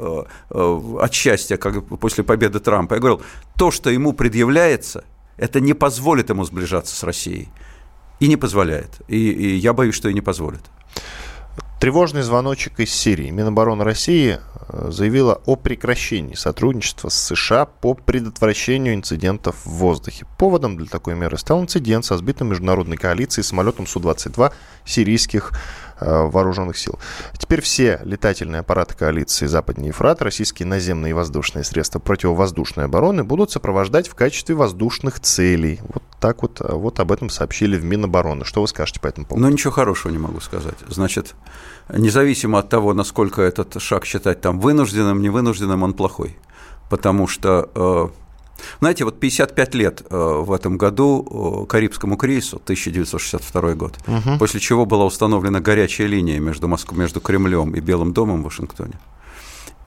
[0.49, 3.21] от счастья, как после победы Трампа, я говорил,
[3.57, 5.05] то, что ему предъявляется,
[5.37, 7.49] это не позволит ему сближаться с Россией.
[8.25, 9.01] И не позволяет.
[9.07, 10.61] И, и я боюсь, что и не позволит.
[11.79, 13.29] Тревожный звоночек из Сирии.
[13.29, 20.25] Минобороны России э, заявила о прекращении сотрудничества с США по предотвращению инцидентов в воздухе.
[20.39, 24.51] Поводом для такой меры стал инцидент со сбитым международной коалицией самолетом Су-22
[24.85, 25.51] сирийских
[25.97, 26.99] Э, вооруженных сил.
[27.37, 33.51] Теперь все летательные аппараты коалиции «Западный Ефрат», российские наземные и воздушные средства противовоздушной обороны будут
[33.51, 35.79] сопровождать в качестве воздушных целей.
[35.87, 38.45] Вот так вот, э, вот об этом сообщили в Минобороны.
[38.45, 39.45] Что вы скажете по этому поводу?
[39.45, 40.73] Ну, ничего хорошего не могу сказать.
[40.89, 41.35] Значит,
[41.87, 46.35] независимо от того, насколько этот шаг считать там вынужденным, невынужденным, он плохой.
[46.89, 48.07] Потому что э,
[48.79, 54.39] знаете, вот 55 лет э, в этом году Карибскому кризису, 1962 год, угу.
[54.39, 58.93] после чего была установлена горячая линия между, Москвой, между Кремлем и Белым домом в Вашингтоне.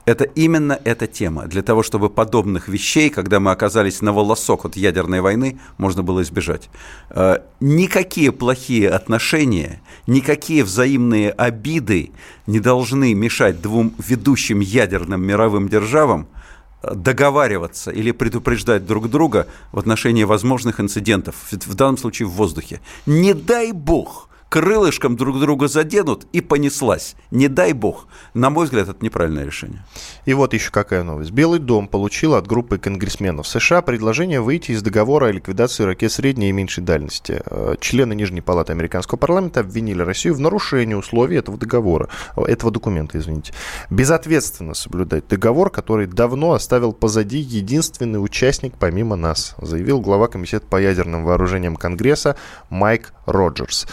[0.09, 1.45] Это именно эта тема.
[1.45, 6.23] Для того, чтобы подобных вещей, когда мы оказались на волосок от ядерной войны, можно было
[6.23, 6.71] избежать.
[7.11, 12.09] Э, никакие плохие отношения, никакие взаимные обиды
[12.47, 16.27] не должны мешать двум ведущим ядерным мировым державам–
[16.81, 22.79] договариваться или предупреждать друг друга в отношении возможных инцидентов, в данном случае в воздухе.
[23.05, 27.15] Не дай бог крылышком друг друга заденут и понеслась.
[27.31, 28.07] Не дай бог.
[28.33, 29.85] На мой взгляд, это неправильное решение.
[30.25, 31.31] И вот еще какая новость.
[31.31, 36.49] Белый дом получил от группы конгрессменов США предложение выйти из договора о ликвидации ракет средней
[36.49, 37.41] и меньшей дальности.
[37.45, 42.71] Э, члены Нижней палаты американского парламента обвинили Россию в нарушении условий этого договора, э, этого
[42.71, 43.53] документа, извините.
[43.89, 50.77] Безответственно соблюдать договор, который давно оставил позади единственный участник помимо нас, заявил глава комитета по
[50.81, 52.35] ядерным вооружениям Конгресса
[52.69, 53.87] Майк Роджерс.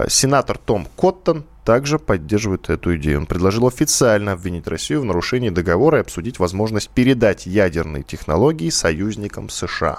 [0.00, 3.20] Э, сенатор Том Коттон также поддерживает эту идею.
[3.20, 9.48] Он предложил официально обвинить Россию в нарушении договора и обсудить возможность передать ядерные технологии союзникам
[9.48, 9.98] США.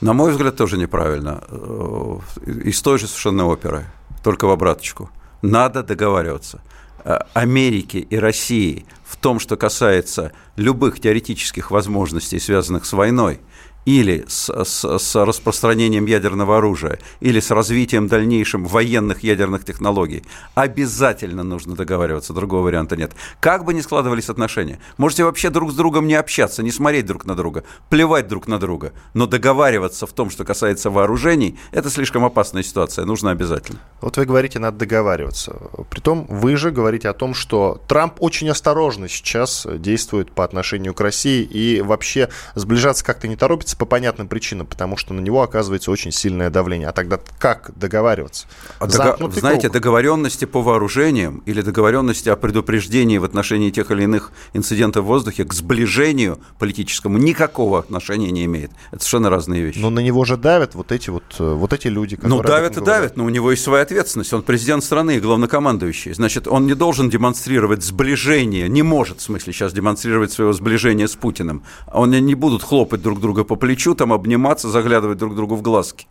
[0.00, 1.42] На мой взгляд, тоже неправильно.
[1.48, 2.18] Э,
[2.64, 3.86] из той же совершенно оперы,
[4.22, 5.10] только в обраточку.
[5.42, 6.60] Надо договариваться.
[7.04, 13.40] Э, Америки и России в том, что касается любых теоретических возможностей, связанных с войной–
[13.84, 21.42] или с, с, с распространением ядерного оружия, или с развитием дальнейшим военных ядерных технологий, обязательно
[21.42, 23.12] нужно договариваться, другого варианта нет.
[23.40, 27.24] Как бы ни складывались отношения, можете вообще друг с другом не общаться, не смотреть друг
[27.24, 32.24] на друга, плевать друг на друга, но договариваться в том, что касается вооружений, это слишком
[32.24, 33.80] опасная ситуация, нужно обязательно.
[34.00, 35.56] Вот вы говорите, надо договариваться.
[35.90, 41.00] Притом вы же говорите о том, что Трамп очень осторожно сейчас действует по отношению к
[41.00, 45.90] России и вообще сближаться как-то не торопится, по понятным причинам, потому что на него оказывается
[45.90, 46.88] очень сильное давление.
[46.88, 48.46] А тогда как договариваться?
[48.78, 49.30] А дого...
[49.32, 49.74] Знаете, круг.
[49.74, 55.44] договоренности по вооружениям или договоренности о предупреждении в отношении тех или иных инцидентов в воздухе
[55.44, 58.70] к сближению политическому никакого отношения не имеет.
[58.90, 59.78] Это совершенно разные вещи.
[59.78, 62.36] Но на него же давят вот эти вот, э, вот эти люди, которые...
[62.36, 64.32] Ну, давят и давят, но у него есть своя ответственность.
[64.32, 66.14] Он президент страны и главнокомандующий.
[66.14, 71.14] Значит, он не должен демонстрировать сближение, не может, в смысле, сейчас демонстрировать своего сближения с
[71.14, 71.62] Путиным.
[71.92, 76.08] Он не будут хлопать друг друга по плечу, там обниматься, заглядывать друг другу в глазки.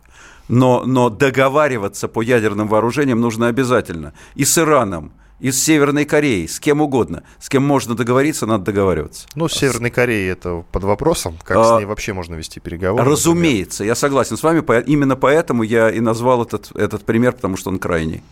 [0.48, 4.14] Но, но договариваться по ядерным вооружениям нужно обязательно.
[4.34, 7.24] И с Ираном, и с Северной Кореей, с кем угодно.
[7.38, 9.26] С кем можно договориться, надо договариваться.
[9.34, 11.36] Ну, с Северной Кореей это под вопросом.
[11.44, 13.04] Как а, с ней вообще можно вести переговоры?
[13.04, 13.90] Разумеется, например?
[13.90, 14.64] я согласен с вами.
[14.86, 18.22] Именно поэтому я и назвал этот, этот пример, потому что он крайний.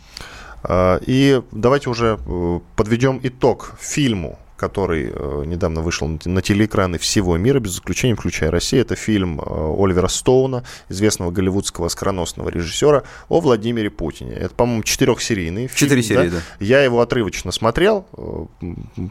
[0.63, 7.39] А, и давайте уже э, подведем итог фильму который э, недавно вышел на телеэкраны всего
[7.39, 8.83] мира, без исключения, включая Россию.
[8.83, 14.33] Это фильм э, Оливера Стоуна, известного голливудского скороносного режиссера, о Владимире Путине.
[14.33, 15.77] Это, по-моему, четырехсерийный фильм.
[15.79, 16.37] Четыре серии, да?
[16.37, 16.65] да.
[16.65, 18.45] Я его отрывочно смотрел э,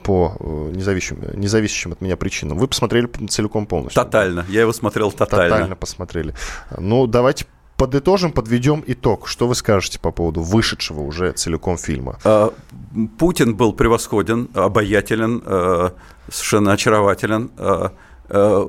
[0.03, 0.37] по
[0.71, 2.59] независимым, независящим от меня причинам.
[2.59, 4.03] Вы посмотрели целиком полностью?
[4.03, 4.45] Тотально.
[4.49, 5.49] Я его смотрел тотально.
[5.49, 6.35] Тотально посмотрели.
[6.77, 7.45] Ну, давайте
[7.79, 9.27] подытожим, подведем итог.
[9.27, 12.19] Что вы скажете по поводу вышедшего уже целиком фильма?
[12.25, 12.53] А,
[13.17, 15.89] Путин был превосходен, обаятелен, э,
[16.29, 17.49] совершенно очарователен.
[17.57, 17.89] Э,
[18.29, 18.67] э,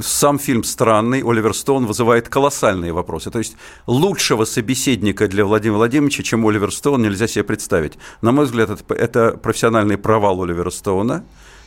[0.00, 3.30] сам фильм странный, Оливер Стоун вызывает колоссальные вопросы.
[3.30, 7.98] То есть лучшего собеседника для Владимира Владимировича, чем Оливер Стоун, нельзя себе представить.
[8.20, 11.22] На мой взгляд, это, это профессиональный провал Оливера Стоуна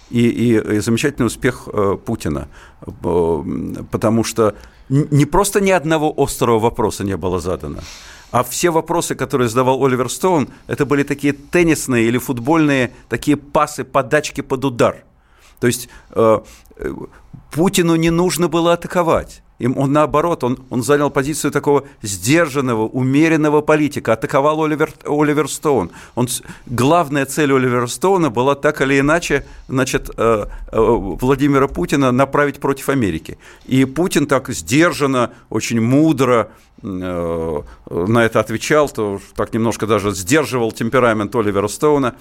[0.09, 2.47] и, и, и замечательный успех э, Путина.
[3.91, 4.55] Потому что
[4.89, 7.79] не просто ни одного острого вопроса не было задано,
[8.31, 13.83] а все вопросы, которые задавал Оливер Стоун, это были такие теннисные или футбольные такие пасы,
[13.83, 15.03] подачки под удар.
[15.59, 16.39] То есть э,
[16.77, 16.93] э
[17.51, 19.41] Путину не нужно было атаковать.
[19.59, 25.91] Им он наоборот, он, он занял позицию такого сдержанного, умеренного политика, атаковал Оливер, Оливер Стоун.
[26.15, 26.27] Он,
[26.65, 32.87] главная цель Оливера Стоуна была так или иначе значит, э, э, Владимира Путина направить против
[32.89, 33.37] Америки.
[33.65, 40.71] И Путин так сдержанно, очень мудро э, на это отвечал, то так немножко даже сдерживал
[40.71, 42.15] темперамент Оливера Стоуна.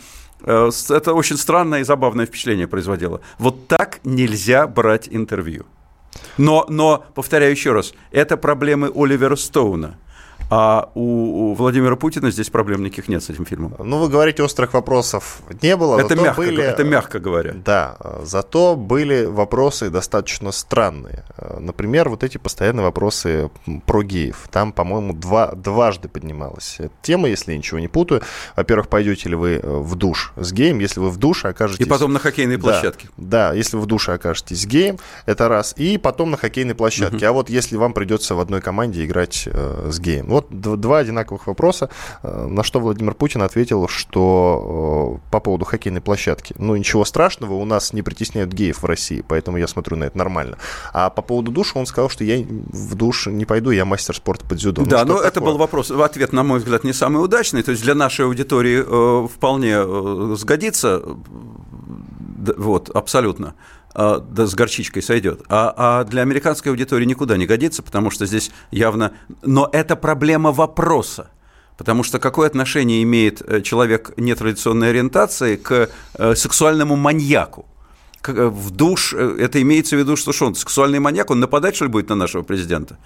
[0.45, 3.21] Это очень странное и забавное впечатление производило.
[3.39, 5.67] Вот так нельзя брать интервью.
[6.37, 9.99] Но, но, повторяю еще раз, это проблемы Оливера Стоуна–
[10.51, 13.75] а у, у Владимира Путина здесь проблем никаких нет с этим фильмом.
[13.79, 15.99] Ну, вы говорите, острых вопросов не было.
[15.99, 17.53] Это, мягко, были, это мягко говоря.
[17.53, 21.25] Да, зато были вопросы достаточно странные.
[21.59, 23.51] Например, вот эти постоянные вопросы
[23.87, 24.49] про геев.
[24.51, 28.23] Там, по-моему, два, дважды поднималась эта тема, если я ничего не путаю.
[28.57, 31.87] Во-первых, пойдете ли вы в душ с геем, если вы в душе окажетесь...
[31.87, 33.09] И потом на хоккейной площадке.
[33.17, 35.75] Да, да если вы в душе окажетесь с геем, это раз.
[35.77, 37.17] И потом на хоккейной площадке.
[37.17, 37.27] Угу.
[37.27, 40.38] А вот если вам придется в одной команде играть э, с геем.
[40.39, 41.91] Вот два одинаковых вопроса,
[42.23, 46.55] э, на что Владимир Путин ответил, что э, по поводу хоккейной площадки.
[46.59, 50.17] Ну, ничего страшного, у нас не притесняют геев в России, поэтому я смотрю на это
[50.17, 50.59] нормально.
[50.93, 54.45] А по поводу душа он сказал, что я в душ не пойду, я мастер спорта
[54.47, 54.85] под дзюдо.
[54.85, 57.63] Да, ну, но это был вопрос, ответ, на мой взгляд, не самый удачный.
[57.63, 61.03] То есть для нашей аудитории э, вполне э, сгодится.
[62.57, 63.55] Вот, абсолютно.
[63.95, 65.43] А, да, с горчичкой сойдет.
[65.49, 69.13] А, а для американской аудитории никуда не годится, потому что здесь явно...
[69.43, 71.31] Но это проблема вопроса.
[71.79, 77.67] Потому что какое отношение имеет э, человек нетрадиционной ориентации к э, сексуальному маньяку?
[78.27, 81.85] Э, в душ, это имеется в виду, что, что он сексуальный маньяк, он нападать, что
[81.85, 82.99] ли, будет на нашего президента?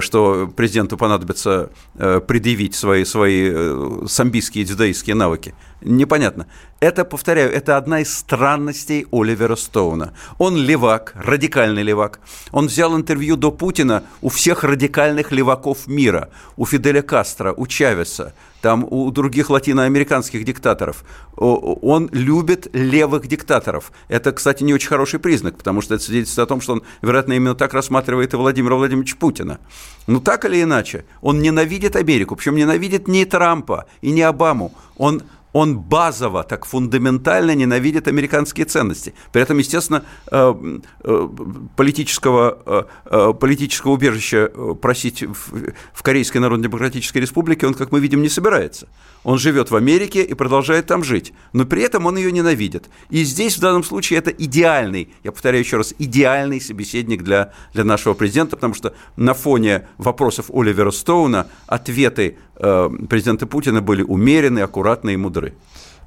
[0.00, 5.54] Что президенту понадобится предъявить свои, свои самбийские дзюдоистские навыки?
[5.84, 6.46] Непонятно.
[6.80, 10.12] Это, повторяю, это одна из странностей Оливера Стоуна.
[10.38, 12.20] Он левак, радикальный левак.
[12.50, 16.30] Он взял интервью до Путина у всех радикальных леваков мира.
[16.56, 21.04] У Фиделя Кастро, у Чавеса, там у других латиноамериканских диктаторов.
[21.36, 23.92] Он любит левых диктаторов.
[24.08, 27.32] Это, кстати, не очень хороший признак, потому что это свидетельствует о том, что он, вероятно,
[27.32, 29.58] именно так рассматривает и Владимира Владимировича Путина.
[30.06, 34.72] Но так или иначе, он ненавидит Америку, причем ненавидит не Трампа и не Обаму.
[34.96, 39.14] Он он базово, так фундаментально ненавидит американские ценности.
[39.32, 40.54] При этом, естественно, э,
[41.04, 41.28] э,
[41.76, 48.88] политического, э, политического убежища просить в Корейской Народно-Демократической Республике он, как мы видим, не собирается.
[49.24, 52.88] Он живет в Америке и продолжает там жить, но при этом он ее ненавидит.
[53.10, 57.84] И здесь в данном случае это идеальный, я повторяю еще раз, идеальный собеседник для, для
[57.84, 64.64] нашего президента, потому что на фоне вопросов Оливера Стоуна ответы э, президента Путина были умеренные,
[64.64, 65.54] аккуратные и мудры.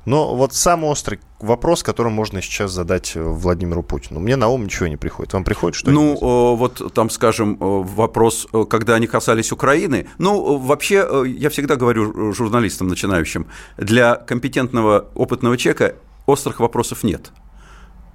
[0.05, 4.19] Но вот самый острый вопрос, который можно сейчас задать э, Владимиру Путину.
[4.19, 5.33] Мне на ум ничего не приходит.
[5.33, 6.21] Вам приходит что-нибудь?
[6.21, 10.07] Ну, вот там, скажем, вопрос, когда они касались Украины.
[10.19, 17.31] Ну, вообще, я всегда говорю журналистам начинающим, для компетентного, опытного человека острых вопросов нет.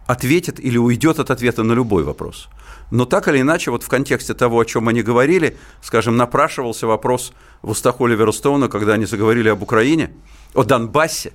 [0.07, 2.49] Ответит или уйдет от ответа на любой вопрос.
[2.90, 7.33] Но так или иначе, вот в контексте того, о чем они говорили, скажем, напрашивался вопрос
[7.62, 10.11] в устах Оливера Стоуна, когда они заговорили об Украине,
[10.55, 11.33] о Донбассе,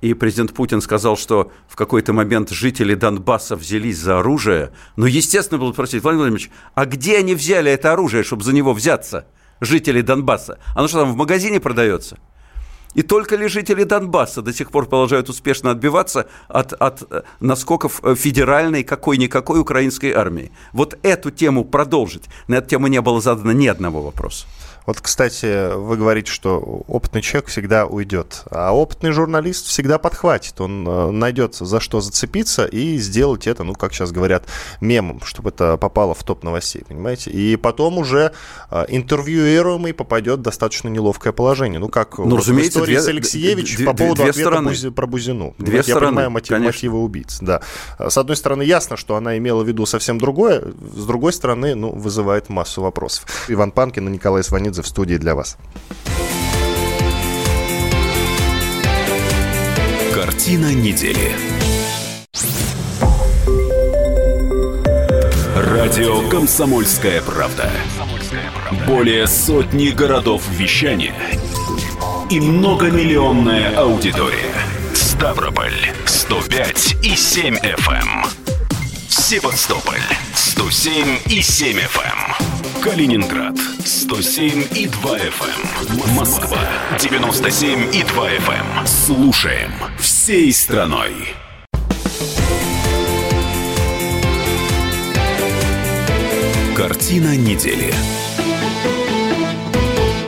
[0.00, 5.58] и президент Путин сказал, что в какой-то момент жители Донбасса взялись за оружие, ну, естественно,
[5.58, 9.26] было спросить, Владимир Владимирович, а где они взяли это оружие, чтобы за него взяться,
[9.60, 10.58] жители Донбасса?
[10.74, 12.18] Оно что там в магазине продается?
[12.96, 18.00] И только ли жители Донбасса до сих пор продолжают успешно отбиваться от, от э, наскоков
[18.02, 20.50] э, федеральной какой-никакой украинской армии?
[20.72, 22.24] Вот эту тему продолжить.
[22.48, 24.46] На эту тему не было задано ни одного вопроса.
[24.86, 30.60] Вот, кстати, вы говорите, что опытный человек всегда уйдет, а опытный журналист всегда подхватит.
[30.60, 34.44] Он э, найдет за что зацепиться и сделать это, ну, как сейчас говорят,
[34.80, 37.30] мемом, чтобы это попало в топ новостей, понимаете?
[37.30, 38.32] И потом уже
[38.70, 41.80] э, интервьюируемый попадет в достаточно неловкое положение.
[41.80, 44.92] Ну, как ну, вот в истории две, с Алексеевич две, по поводу две ответа стороны.
[44.92, 45.54] про Бузину.
[45.58, 47.60] Две Я стороны, понимаю мотив, мотивы убийц, да.
[47.98, 50.62] С одной стороны, ясно, что она имела в виду совсем другое,
[50.94, 53.26] с другой стороны, ну, вызывает массу вопросов.
[53.48, 55.56] Иван Панкин и Николай Сванидзе в студии для вас.
[60.14, 61.34] Картина недели.
[65.54, 67.70] Радио «Комсомольская правда».
[68.86, 71.14] Более сотни городов вещания
[72.30, 74.52] и многомиллионная аудитория.
[74.94, 78.26] Ставрополь 105 и 7 FM.
[79.08, 80.02] Севастополь
[80.70, 82.82] 107 и 7 FM.
[82.82, 86.14] Калининград 107 и 2 FM.
[86.16, 86.58] Москва
[86.98, 88.84] 97 и 2 FM.
[88.84, 91.12] Слушаем всей страной.
[96.74, 97.94] Картина недели.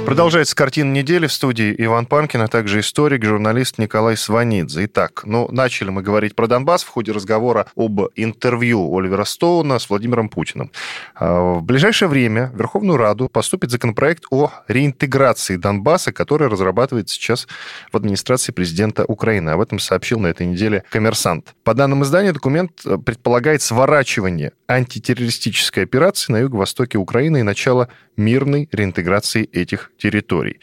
[0.08, 4.86] Продолжается картина недели в студии Иван Панкин, а также историк, журналист Николай Сванидзе.
[4.86, 9.90] Итак, ну, начали мы говорить про Донбасс в ходе разговора об интервью Оливера Стоуна с
[9.90, 10.70] Владимиром Путиным.
[11.14, 17.46] А, В ближайшее время в Верховную Раду поступит законопроект о реинтеграции Донбасса, который разрабатывается сейчас
[17.92, 19.50] в администрации президента Украины.
[19.50, 21.54] Об этом сообщил на этой неделе коммерсант.
[21.64, 28.68] По данным издания, документ э, предполагает сворачивание антитеррористической операции на юго-востоке Украины и начало мирной
[28.72, 30.60] реинтеграции этих территорий.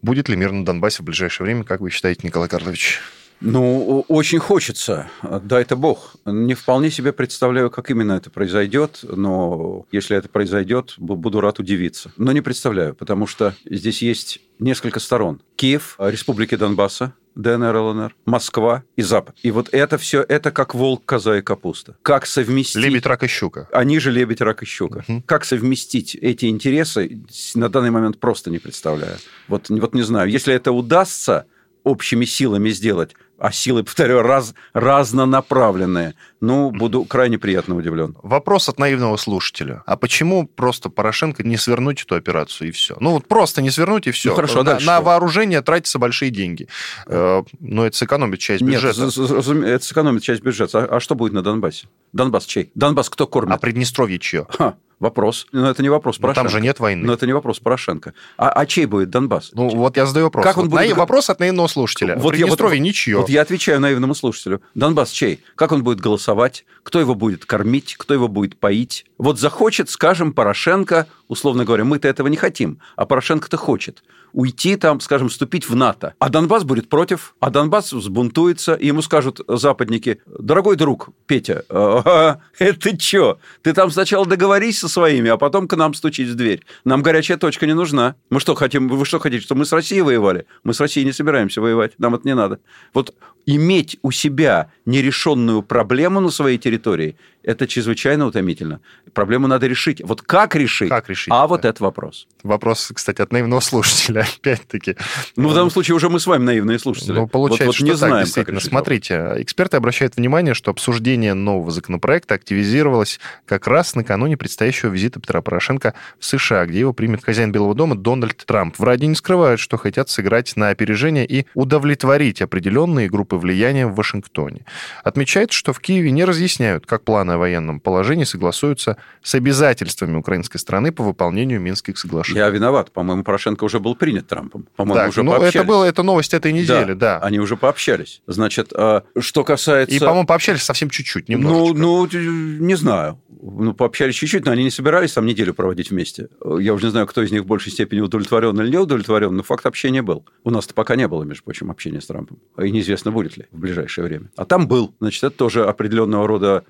[0.00, 3.00] Будет ли мир на Донбассе в ближайшее время, как вы считаете, Николай Карлович?
[3.40, 6.16] Ну, очень хочется, дай это бог.
[6.24, 12.10] Не вполне себе представляю, как именно это произойдет, но если это произойдет, буду рад удивиться.
[12.16, 15.40] Но не представляю, потому что здесь есть несколько сторон.
[15.54, 19.36] Киев, Республики Донбасса, ДНР, ЛНР, Москва и Запад.
[19.42, 21.96] И вот это все, это как волк, коза и капуста.
[22.02, 22.82] Как совместить...
[22.82, 23.68] Лебедь, рак и щука.
[23.72, 25.04] Они же лебедь, рак и щука.
[25.06, 25.22] Мгм.
[25.22, 27.20] Как совместить эти интересы,
[27.54, 29.16] на данный момент просто не представляю.
[29.46, 30.30] Вот, вот не знаю.
[30.30, 31.46] Если это удастся
[31.84, 38.16] общими силами сделать, а силы, повторю, раз, разнонаправленные, ну, буду крайне приятно удивлен.
[38.22, 39.82] Вопрос от наивного слушателя.
[39.86, 42.96] А почему просто Порошенко не свернуть эту операцию и все?
[43.00, 44.30] Ну, вот просто не свернуть и все.
[44.30, 45.04] Ну, хорошо, а на, дальше на что?
[45.04, 46.68] вооружение тратятся большие деньги.
[47.06, 49.02] Э, Но это сэкономит часть Нет, бюджета.
[49.02, 50.80] разуме- это сэкономит часть бюджета.
[50.80, 51.88] А, а что будет на Донбассе?
[52.12, 52.70] Донбасс чей?
[52.74, 53.54] Донбасс кто кормит?
[53.54, 54.46] А Приднестровье чье?
[54.50, 55.46] Ха, вопрос.
[55.52, 56.48] Но это не вопрос Порошенко.
[56.48, 57.06] там же нет войны.
[57.06, 58.14] Но это не вопрос Порошенко.
[58.36, 59.50] А, а чей будет Донбасс?
[59.54, 60.44] Ну, вот я задаю вопрос.
[60.44, 62.16] Как он Вот будет- наив- Вопрос от наивного слушателя.
[62.16, 63.16] Вот я- вот- ничье.
[63.18, 64.60] Вот я отвечаю наивному слушателю.
[64.74, 65.42] Донбасс чей?
[65.54, 66.64] Как он будет голосовать?
[66.82, 67.96] Кто его будет кормить?
[67.98, 69.04] Кто его будет поить?
[69.18, 74.02] Вот захочет, скажем, Порошенко, условно говоря, мы-то этого не хотим, а Порошенко-то хочет
[74.32, 76.14] уйти там, скажем, вступить в НАТО.
[76.18, 82.38] А Донбасс будет против, а Донбасс взбунтуется, и ему скажут западники, дорогой друг Петя, а,
[82.58, 83.38] это что?
[83.62, 86.64] Ты там сначала договорись со своими, а потом к нам стучись в дверь.
[86.84, 88.16] Нам горячая точка не нужна.
[88.30, 88.88] Мы что хотим?
[88.88, 90.46] Вы что хотите, чтобы мы с Россией воевали?
[90.64, 92.60] Мы с Россией не собираемся воевать, нам это не надо.
[92.94, 93.14] Вот
[93.46, 98.80] иметь у себя нерешенную проблему на своей территории, это чрезвычайно утомительно.
[99.14, 100.02] Проблему надо решить.
[100.04, 100.88] Вот как решить?
[100.88, 101.46] Как решить, А да.
[101.46, 102.26] вот это вопрос.
[102.42, 104.96] Вопрос, кстати, от наивного слушателя, опять-таки.
[105.36, 107.12] Ну, в данном случае уже мы с вами наивные слушатели.
[107.12, 108.60] Ну, получается, вот, вот что не так, знаем, действительно.
[108.60, 115.40] Смотрите, эксперты обращают внимание, что обсуждение нового законопроекта активизировалось как раз накануне предстоящего визита Петра
[115.40, 118.78] Порошенко в США, где его примет хозяин Белого дома Дональд Трамп.
[118.78, 123.94] В Раде не скрывают, что хотят сыграть на опережение и удовлетворить определенные группы влияния в
[123.94, 124.64] Вашингтоне.
[125.02, 130.58] Отмечается, что в Киеве не разъясняют, как планы о военном положении согласуются с обязательствами украинской
[130.58, 132.38] страны по выполнению Минских соглашений.
[132.38, 132.90] Я виноват.
[132.92, 134.66] По-моему, Порошенко уже был принят Трампом.
[134.76, 135.54] По-моему, Так, уже ну, пообщались.
[135.56, 137.18] это, было, это новость этой недели, да.
[137.18, 138.22] Они уже пообщались.
[138.26, 139.94] Значит, а, что касается...
[139.94, 141.78] И, по-моему, пообщались совсем чуть-чуть, ну, немножечко.
[141.78, 143.20] ну, не знаю.
[143.40, 146.28] Ну, пообщались чуть-чуть, но они не собирались там неделю проводить вместе.
[146.58, 149.42] Я уже не знаю, кто из них в большей степени удовлетворен или не удовлетворен, но
[149.42, 150.24] факт общения был.
[150.44, 152.38] У нас-то пока не было, между прочим, общения с Трампом.
[152.60, 154.30] И неизвестно, будет ли в ближайшее время.
[154.36, 154.94] А там был.
[155.00, 156.64] Значит, это тоже определенного рода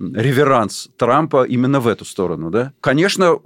[0.48, 2.50] реверанс Трампа именно в эту сторону.
[2.50, 2.72] Да?
[2.80, 3.36] Конечно,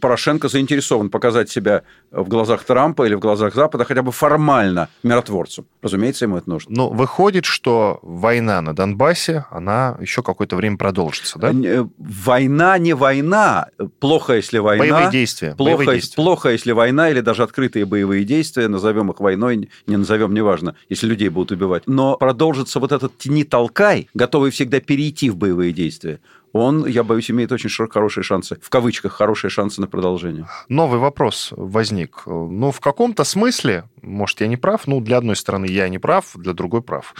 [0.00, 5.64] Порошенко заинтересован показать себя в глазах Трампа или в глазах Запада хотя бы формально миротворцем.
[5.82, 6.74] Разумеется, ему это нужно.
[6.74, 11.50] Ну, выходит, что война на Донбассе, она еще какое-то время продолжится, да?
[11.52, 13.66] Э, Война не война.
[13.98, 14.84] Плохо, если война.
[14.84, 15.54] Боевые действия.
[15.56, 16.16] Плохо, боевые действия.
[16.22, 21.06] плохо, если война или даже открытые боевые действия, назовем их войной, не назовем, неважно, если
[21.06, 21.82] людей будут убивать.
[21.86, 26.20] Но продолжится вот этот тяни-толкай, готовый всегда перейти в боевые действия.
[26.52, 30.46] Он, я боюсь, имеет очень хорошие шансы, в кавычках, хорошие шансы на продолжение.
[30.68, 32.22] Новый вопрос возник.
[32.26, 36.32] Ну, в каком-то смысле, может, я не прав, ну, для одной стороны я не прав,
[36.34, 37.14] для другой прав.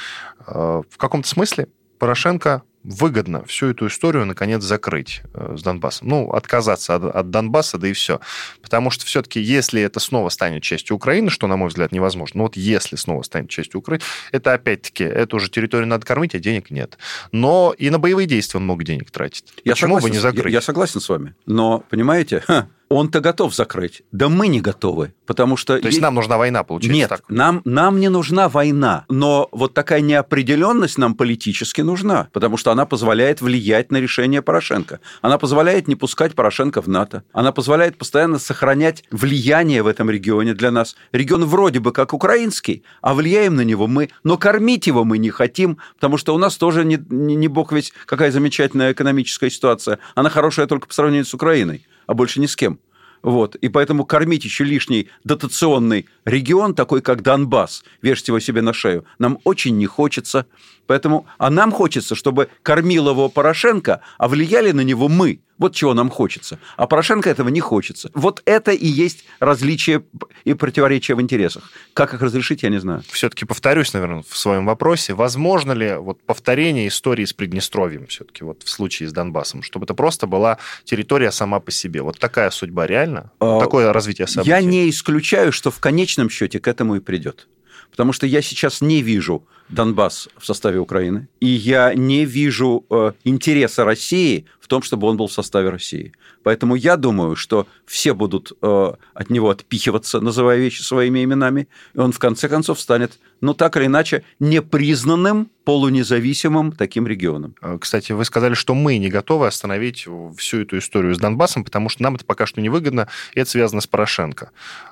[0.47, 1.69] Э, в каком-то смысле
[1.99, 6.09] Порошенко выгодно всю эту историю наконец закрыть э, с Донбассом.
[6.09, 8.21] Ну, отказаться от, от Донбасса, да и все.
[8.61, 12.45] Потому что все-таки, если это снова станет частью Украины, что, на мой взгляд, невозможно, но
[12.45, 14.03] вот если снова станет частью Украины,
[14.33, 16.99] это опять-таки, эту уже территорию надо кормить, а денег нет.
[17.31, 19.45] Но и на боевые действия он много денег тратит.
[19.65, 20.53] Я Почему согласен, бы не закрыть?
[20.53, 21.35] Я, я согласен с вами.
[21.47, 22.43] Но, понимаете,
[22.93, 24.03] он-то готов закрыть.
[24.13, 25.79] Да мы не готовы, потому что...
[25.79, 27.23] То есть нам нужна война, получается Нет, так?
[27.29, 32.87] Нам, нам не нужна война, но вот такая неопределенность нам политически нужна, потому что она
[32.87, 35.01] позволяет влиять на решение Порошенко.
[35.21, 37.25] Она позволяет не пускать Порошенко в НАТО.
[37.33, 40.97] Она позволяет постоянно сохранять влияние в этом регионе для нас.
[41.13, 45.31] Регион вроде бы как украинский, а влияем на него мы, но кормить его мы не
[45.31, 49.99] хотим, потому что у нас тоже не, не, не бог ведь какая замечательная экономическая ситуация.
[50.15, 52.79] Она хорошая только по сравнению с Украиной а больше ни с кем.
[53.23, 53.55] Вот.
[53.57, 59.05] И поэтому кормить еще лишний дотационный регион, такой как Донбасс, вешать его себе на шею,
[59.19, 60.47] нам очень не хочется.
[60.87, 65.41] Поэтому, а нам хочется, чтобы кормил его Порошенко, а влияли на него мы.
[65.63, 66.59] Вот чего нам хочется.
[66.77, 68.11] А Порошенко этого не хочется.
[68.15, 70.03] Вот это и есть различие
[70.45, 71.71] и противоречие в интересах.
[71.95, 73.05] Как их разрешить, я не знаю.
[73.11, 75.15] Все-таки повторюсь, наверное, в своем вопросе.
[75.15, 79.63] Возможно ли вот повторение истории с Приднестровьем все-таки вот в случае с Донбассом?
[79.63, 82.03] Чтобы это просто была территория сама по себе.
[82.03, 83.31] Вот такая судьба реально?
[83.39, 84.51] А, Такое развитие событий?
[84.51, 87.47] Я не исключаю, что в конечном счете к этому и придет.
[87.93, 93.13] Потому что я сейчас не вижу Донбасс в составе Украины, и я не вижу э,
[93.25, 96.13] интереса России в том, чтобы он был в составе России.
[96.43, 101.99] Поэтому я думаю, что все будут э, от него отпихиваться, называя вещи своими именами, и
[101.99, 107.55] он в конце концов станет, ну так или иначе, непризнанным полунезависимым таким регионом.
[107.63, 110.07] Э, кстати, вы сказали, что мы не готовы остановить
[110.37, 113.81] всю эту историю с Донбассом, потому что нам это пока что невыгодно, и это связано
[113.81, 114.51] с Порошенко.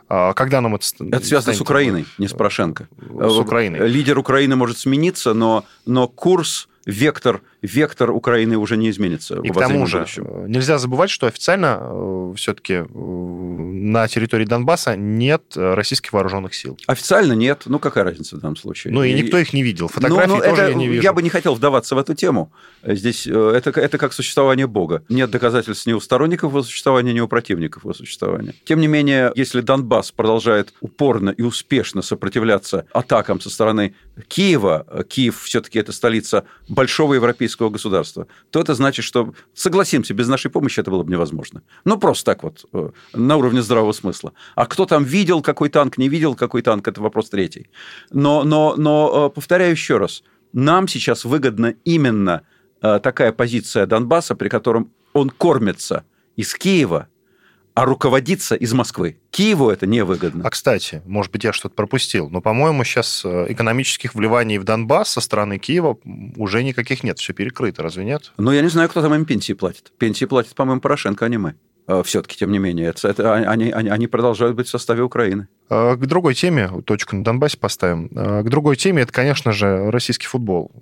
[0.09, 0.87] А когда нам это...
[1.13, 2.89] Это связано с Украиной, не с Порошенко.
[2.99, 3.89] С Украиной.
[3.89, 9.41] Лидер Украины может смениться, но, но курс вектор, вектор Украины уже не изменится.
[9.43, 10.27] И к тому же будущем.
[10.27, 16.79] Э, нельзя забывать, что официально э, все-таки э, на территории Донбасса нет российских вооруженных сил.
[16.87, 17.63] Официально нет.
[17.67, 18.93] Ну, какая разница в данном случае?
[18.93, 19.89] Ну, и, и никто их не видел.
[19.89, 21.03] Фотографии ну, ну, тоже это, я не вижу.
[21.03, 22.53] Я бы не хотел вдаваться в эту тему.
[22.83, 25.03] Здесь это, это как существование Бога.
[25.09, 28.55] Нет доказательств ни у сторонников его существования, ни у противников его существования.
[28.65, 33.95] Тем не менее, если Донбасс продолжает упорно и успешно сопротивляться атакам со стороны
[34.29, 40.51] Киева, Киев все-таки это столица большого европейского государства, то это значит, что, согласимся, без нашей
[40.51, 41.63] помощи это было бы невозможно.
[41.85, 44.33] Ну, просто так вот, э, на уровне здравого смысла.
[44.55, 47.69] А кто там видел какой танк, не видел какой танк, это вопрос третий.
[48.11, 50.23] Но, но, но э, повторяю еще раз,
[50.53, 52.43] нам сейчас выгодна именно
[52.83, 56.05] э, такая позиция Донбасса, при котором он кормится
[56.37, 57.09] из Киева,
[57.75, 59.19] а руководиться из Москвы.
[59.31, 60.43] Киеву это невыгодно.
[60.45, 65.11] А, кстати, может быть, я что-то пропустил, но, по-моему, сейчас э, экономических вливаний в Донбасс
[65.11, 65.99] со стороны Киева
[66.37, 68.33] уже никаких нет, все перекрыто, разве нет?
[68.37, 69.93] Ну, я не знаю, кто там им пенсии платит.
[69.99, 71.55] Пенсии платит, по-моему, Порошенко, а не мы.
[71.87, 75.49] Э, все-таки, тем не менее, это, это, они, они, они продолжают быть в составе Украины.
[75.71, 78.11] Э, к другой теме, точку на Донбассе поставим.
[78.15, 80.73] Э, к другой теме, это, конечно же, российский футбол.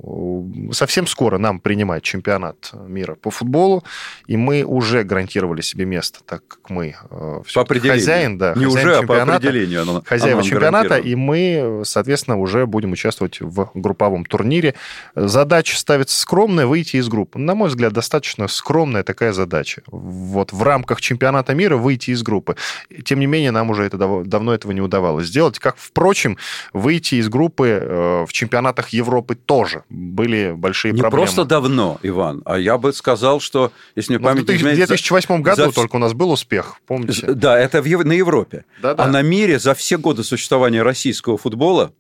[0.73, 3.85] Совсем скоро нам принимать чемпионат мира по футболу,
[4.27, 7.45] и мы уже гарантировали себе место, так как мы по
[7.81, 9.83] хозяин, да, Не хозяин уже, а по определению.
[9.83, 14.75] Оно, хозяева оно чемпионата, и мы, соответственно, уже будем участвовать в групповом турнире.
[15.15, 17.39] Задача ставится скромная, выйти из группы.
[17.39, 19.83] На мой взгляд, достаточно скромная такая задача.
[19.87, 22.57] Вот в рамках чемпионата мира выйти из группы.
[23.05, 25.59] Тем не менее, нам уже это давно этого не удавалось сделать.
[25.59, 26.37] Как, впрочем,
[26.73, 31.23] выйти из группы э, в чемпионатах Европы тоже были большие не проблемы.
[31.23, 34.49] Не просто давно, Иван, а я бы сказал, что, если мне ну, память...
[34.49, 35.73] В 2008 году за...
[35.73, 37.27] только у нас был успех, помните?
[37.33, 38.65] Да, это в, на Европе.
[38.83, 38.95] Да -да.
[38.99, 41.93] А на мире за все годы существования российского футбола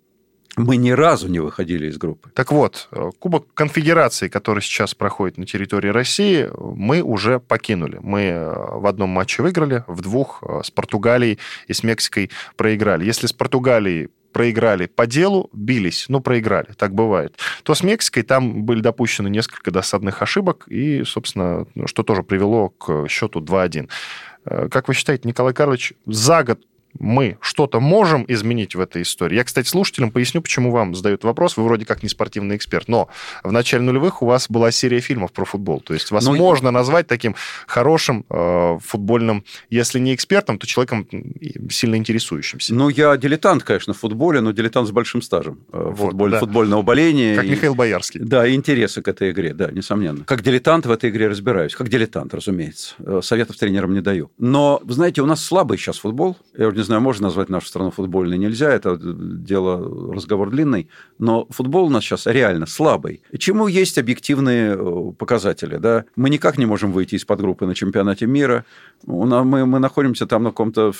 [0.58, 2.30] мы ни разу не выходили из группы.
[2.34, 7.98] Так вот, э, Кубок Конфедерации, который сейчас проходит на территории России, мы уже покинули.
[8.02, 11.38] Мы э, в одном матче выиграли, в двух э, с Португалией
[11.68, 13.04] и с Мексикой проиграли.
[13.04, 17.38] Если с Португалией проиграли по делу, бились, ну, проиграли, так бывает.
[17.62, 23.08] То с Мексикой там были допущены несколько досадных ошибок, и, собственно, что тоже привело к
[23.08, 23.88] счету 2-1.
[24.70, 26.60] Как вы считаете, Николай Карлович за год
[26.98, 29.36] мы что-то можем изменить в этой истории?
[29.36, 31.56] Я, кстати, слушателям поясню, почему вам задают вопрос.
[31.56, 33.08] Вы вроде как не спортивный эксперт, но
[33.42, 35.80] в начале нулевых у вас была серия фильмов про футбол.
[35.80, 37.34] То есть вас ну, можно назвать таким
[37.66, 41.06] хорошим э, футбольным, если не экспертом, то человеком
[41.70, 42.74] сильно интересующимся.
[42.74, 46.40] Ну, я дилетант, конечно, в футболе, но дилетант с большим стажем э, вот, футболь, да.
[46.40, 47.36] футбольного боления.
[47.36, 48.20] Как и, Михаил Боярский.
[48.20, 50.24] Да, и интересы к этой игре, да, несомненно.
[50.24, 51.74] Как дилетант в этой игре разбираюсь.
[51.74, 52.94] Как дилетант, разумеется.
[52.98, 54.30] Э, советов тренерам не даю.
[54.38, 56.36] Но, знаете, у нас слабый сейчас футбол.
[56.56, 61.86] Я не знаю, можно назвать нашу страну футбольной, нельзя, это дело, разговор длинный, но футбол
[61.86, 63.20] у нас сейчас реально слабый.
[63.36, 66.04] Чему есть объективные э, показатели, да?
[66.16, 68.64] Мы никак не можем выйти из-под группы на чемпионате мира,
[69.04, 70.92] мы, мы находимся там на каком-то,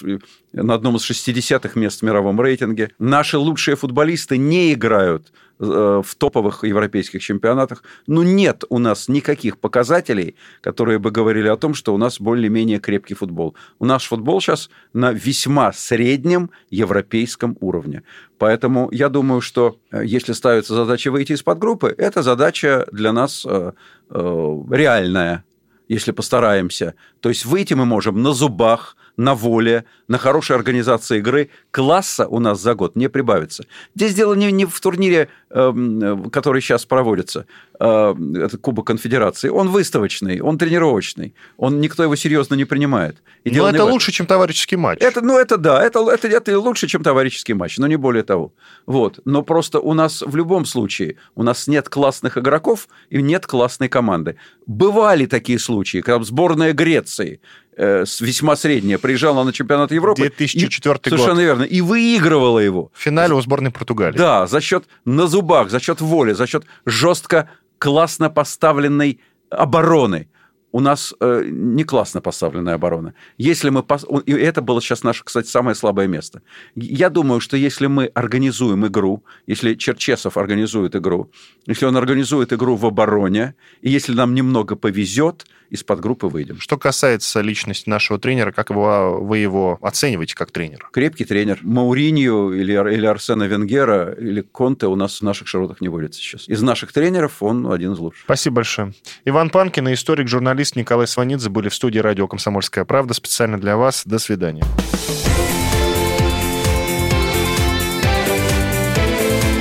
[0.52, 2.90] на одном из 60-х мест в мировом рейтинге.
[2.98, 7.82] Наши лучшие футболисты не играют Э, в топовых европейских чемпионатах.
[8.06, 12.78] Но нет у нас никаких показателей, которые бы говорили о том, что у нас более-менее
[12.78, 13.54] крепкий футбол.
[13.78, 18.02] У нас футбол сейчас на весьма среднем европейском уровне.
[18.38, 23.44] Поэтому я думаю, что э, если ставится задача выйти из-под группы, эта задача для нас
[23.44, 23.72] э,
[24.10, 25.44] реальная,
[25.88, 26.94] если постараемся.
[27.20, 32.38] То есть выйти мы можем на зубах, на воле, на хорошей организации игры класса у
[32.38, 33.64] нас за год не прибавится.
[33.94, 37.44] Здесь дело не, не в турнире, э, который сейчас проводится,
[37.78, 39.48] э, это Кубок Конфедерации.
[39.48, 43.16] Он выставочный, он тренировочный, он никто его серьезно не принимает.
[43.44, 44.98] И но это лучше, чем товарищеский матч.
[45.00, 48.52] Это, ну, это да, это, это, это лучше, чем товарищеский матч, но не более того.
[48.86, 49.18] Вот.
[49.24, 53.88] Но просто у нас в любом случае, у нас нет классных игроков и нет классной
[53.88, 54.36] команды.
[54.66, 57.40] Бывали такие случаи, когда сборная Греции
[57.78, 60.22] весьма средняя, приезжала на чемпионат Европы.
[60.22, 61.02] 2004 и, год.
[61.04, 61.62] Совершенно верно.
[61.62, 62.90] И выигрывала его.
[62.92, 64.18] В финале у сборной Португалии.
[64.18, 67.48] Да, за счет на зубах, за счет воли, за счет жестко,
[67.78, 69.20] классно поставленной
[69.50, 70.28] обороны
[70.72, 73.14] у нас э, не классно поставленная оборона.
[73.38, 73.82] Если мы...
[73.82, 74.04] Пос...
[74.26, 76.42] И это было сейчас наше, кстати, самое слабое место.
[76.74, 81.30] Я думаю, что если мы организуем игру, если Черчесов организует игру,
[81.66, 86.60] если он организует игру в обороне, и если нам немного повезет, из-под группы выйдем.
[86.60, 90.88] Что касается личности нашего тренера, как его, вы его оцениваете как тренер?
[90.92, 91.58] Крепкий тренер.
[91.62, 96.48] Мауринью или, или Арсена Венгера или Конте у нас в наших широтах не водится сейчас.
[96.48, 98.24] Из наших тренеров он один из лучших.
[98.24, 98.94] Спасибо большое.
[99.24, 104.02] Иван Панкин историк, журналист Николай Сванидзе были в студии радио «Комсомольская правда» специально для вас.
[104.04, 104.64] До свидания.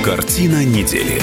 [0.04, 1.22] Картина недели.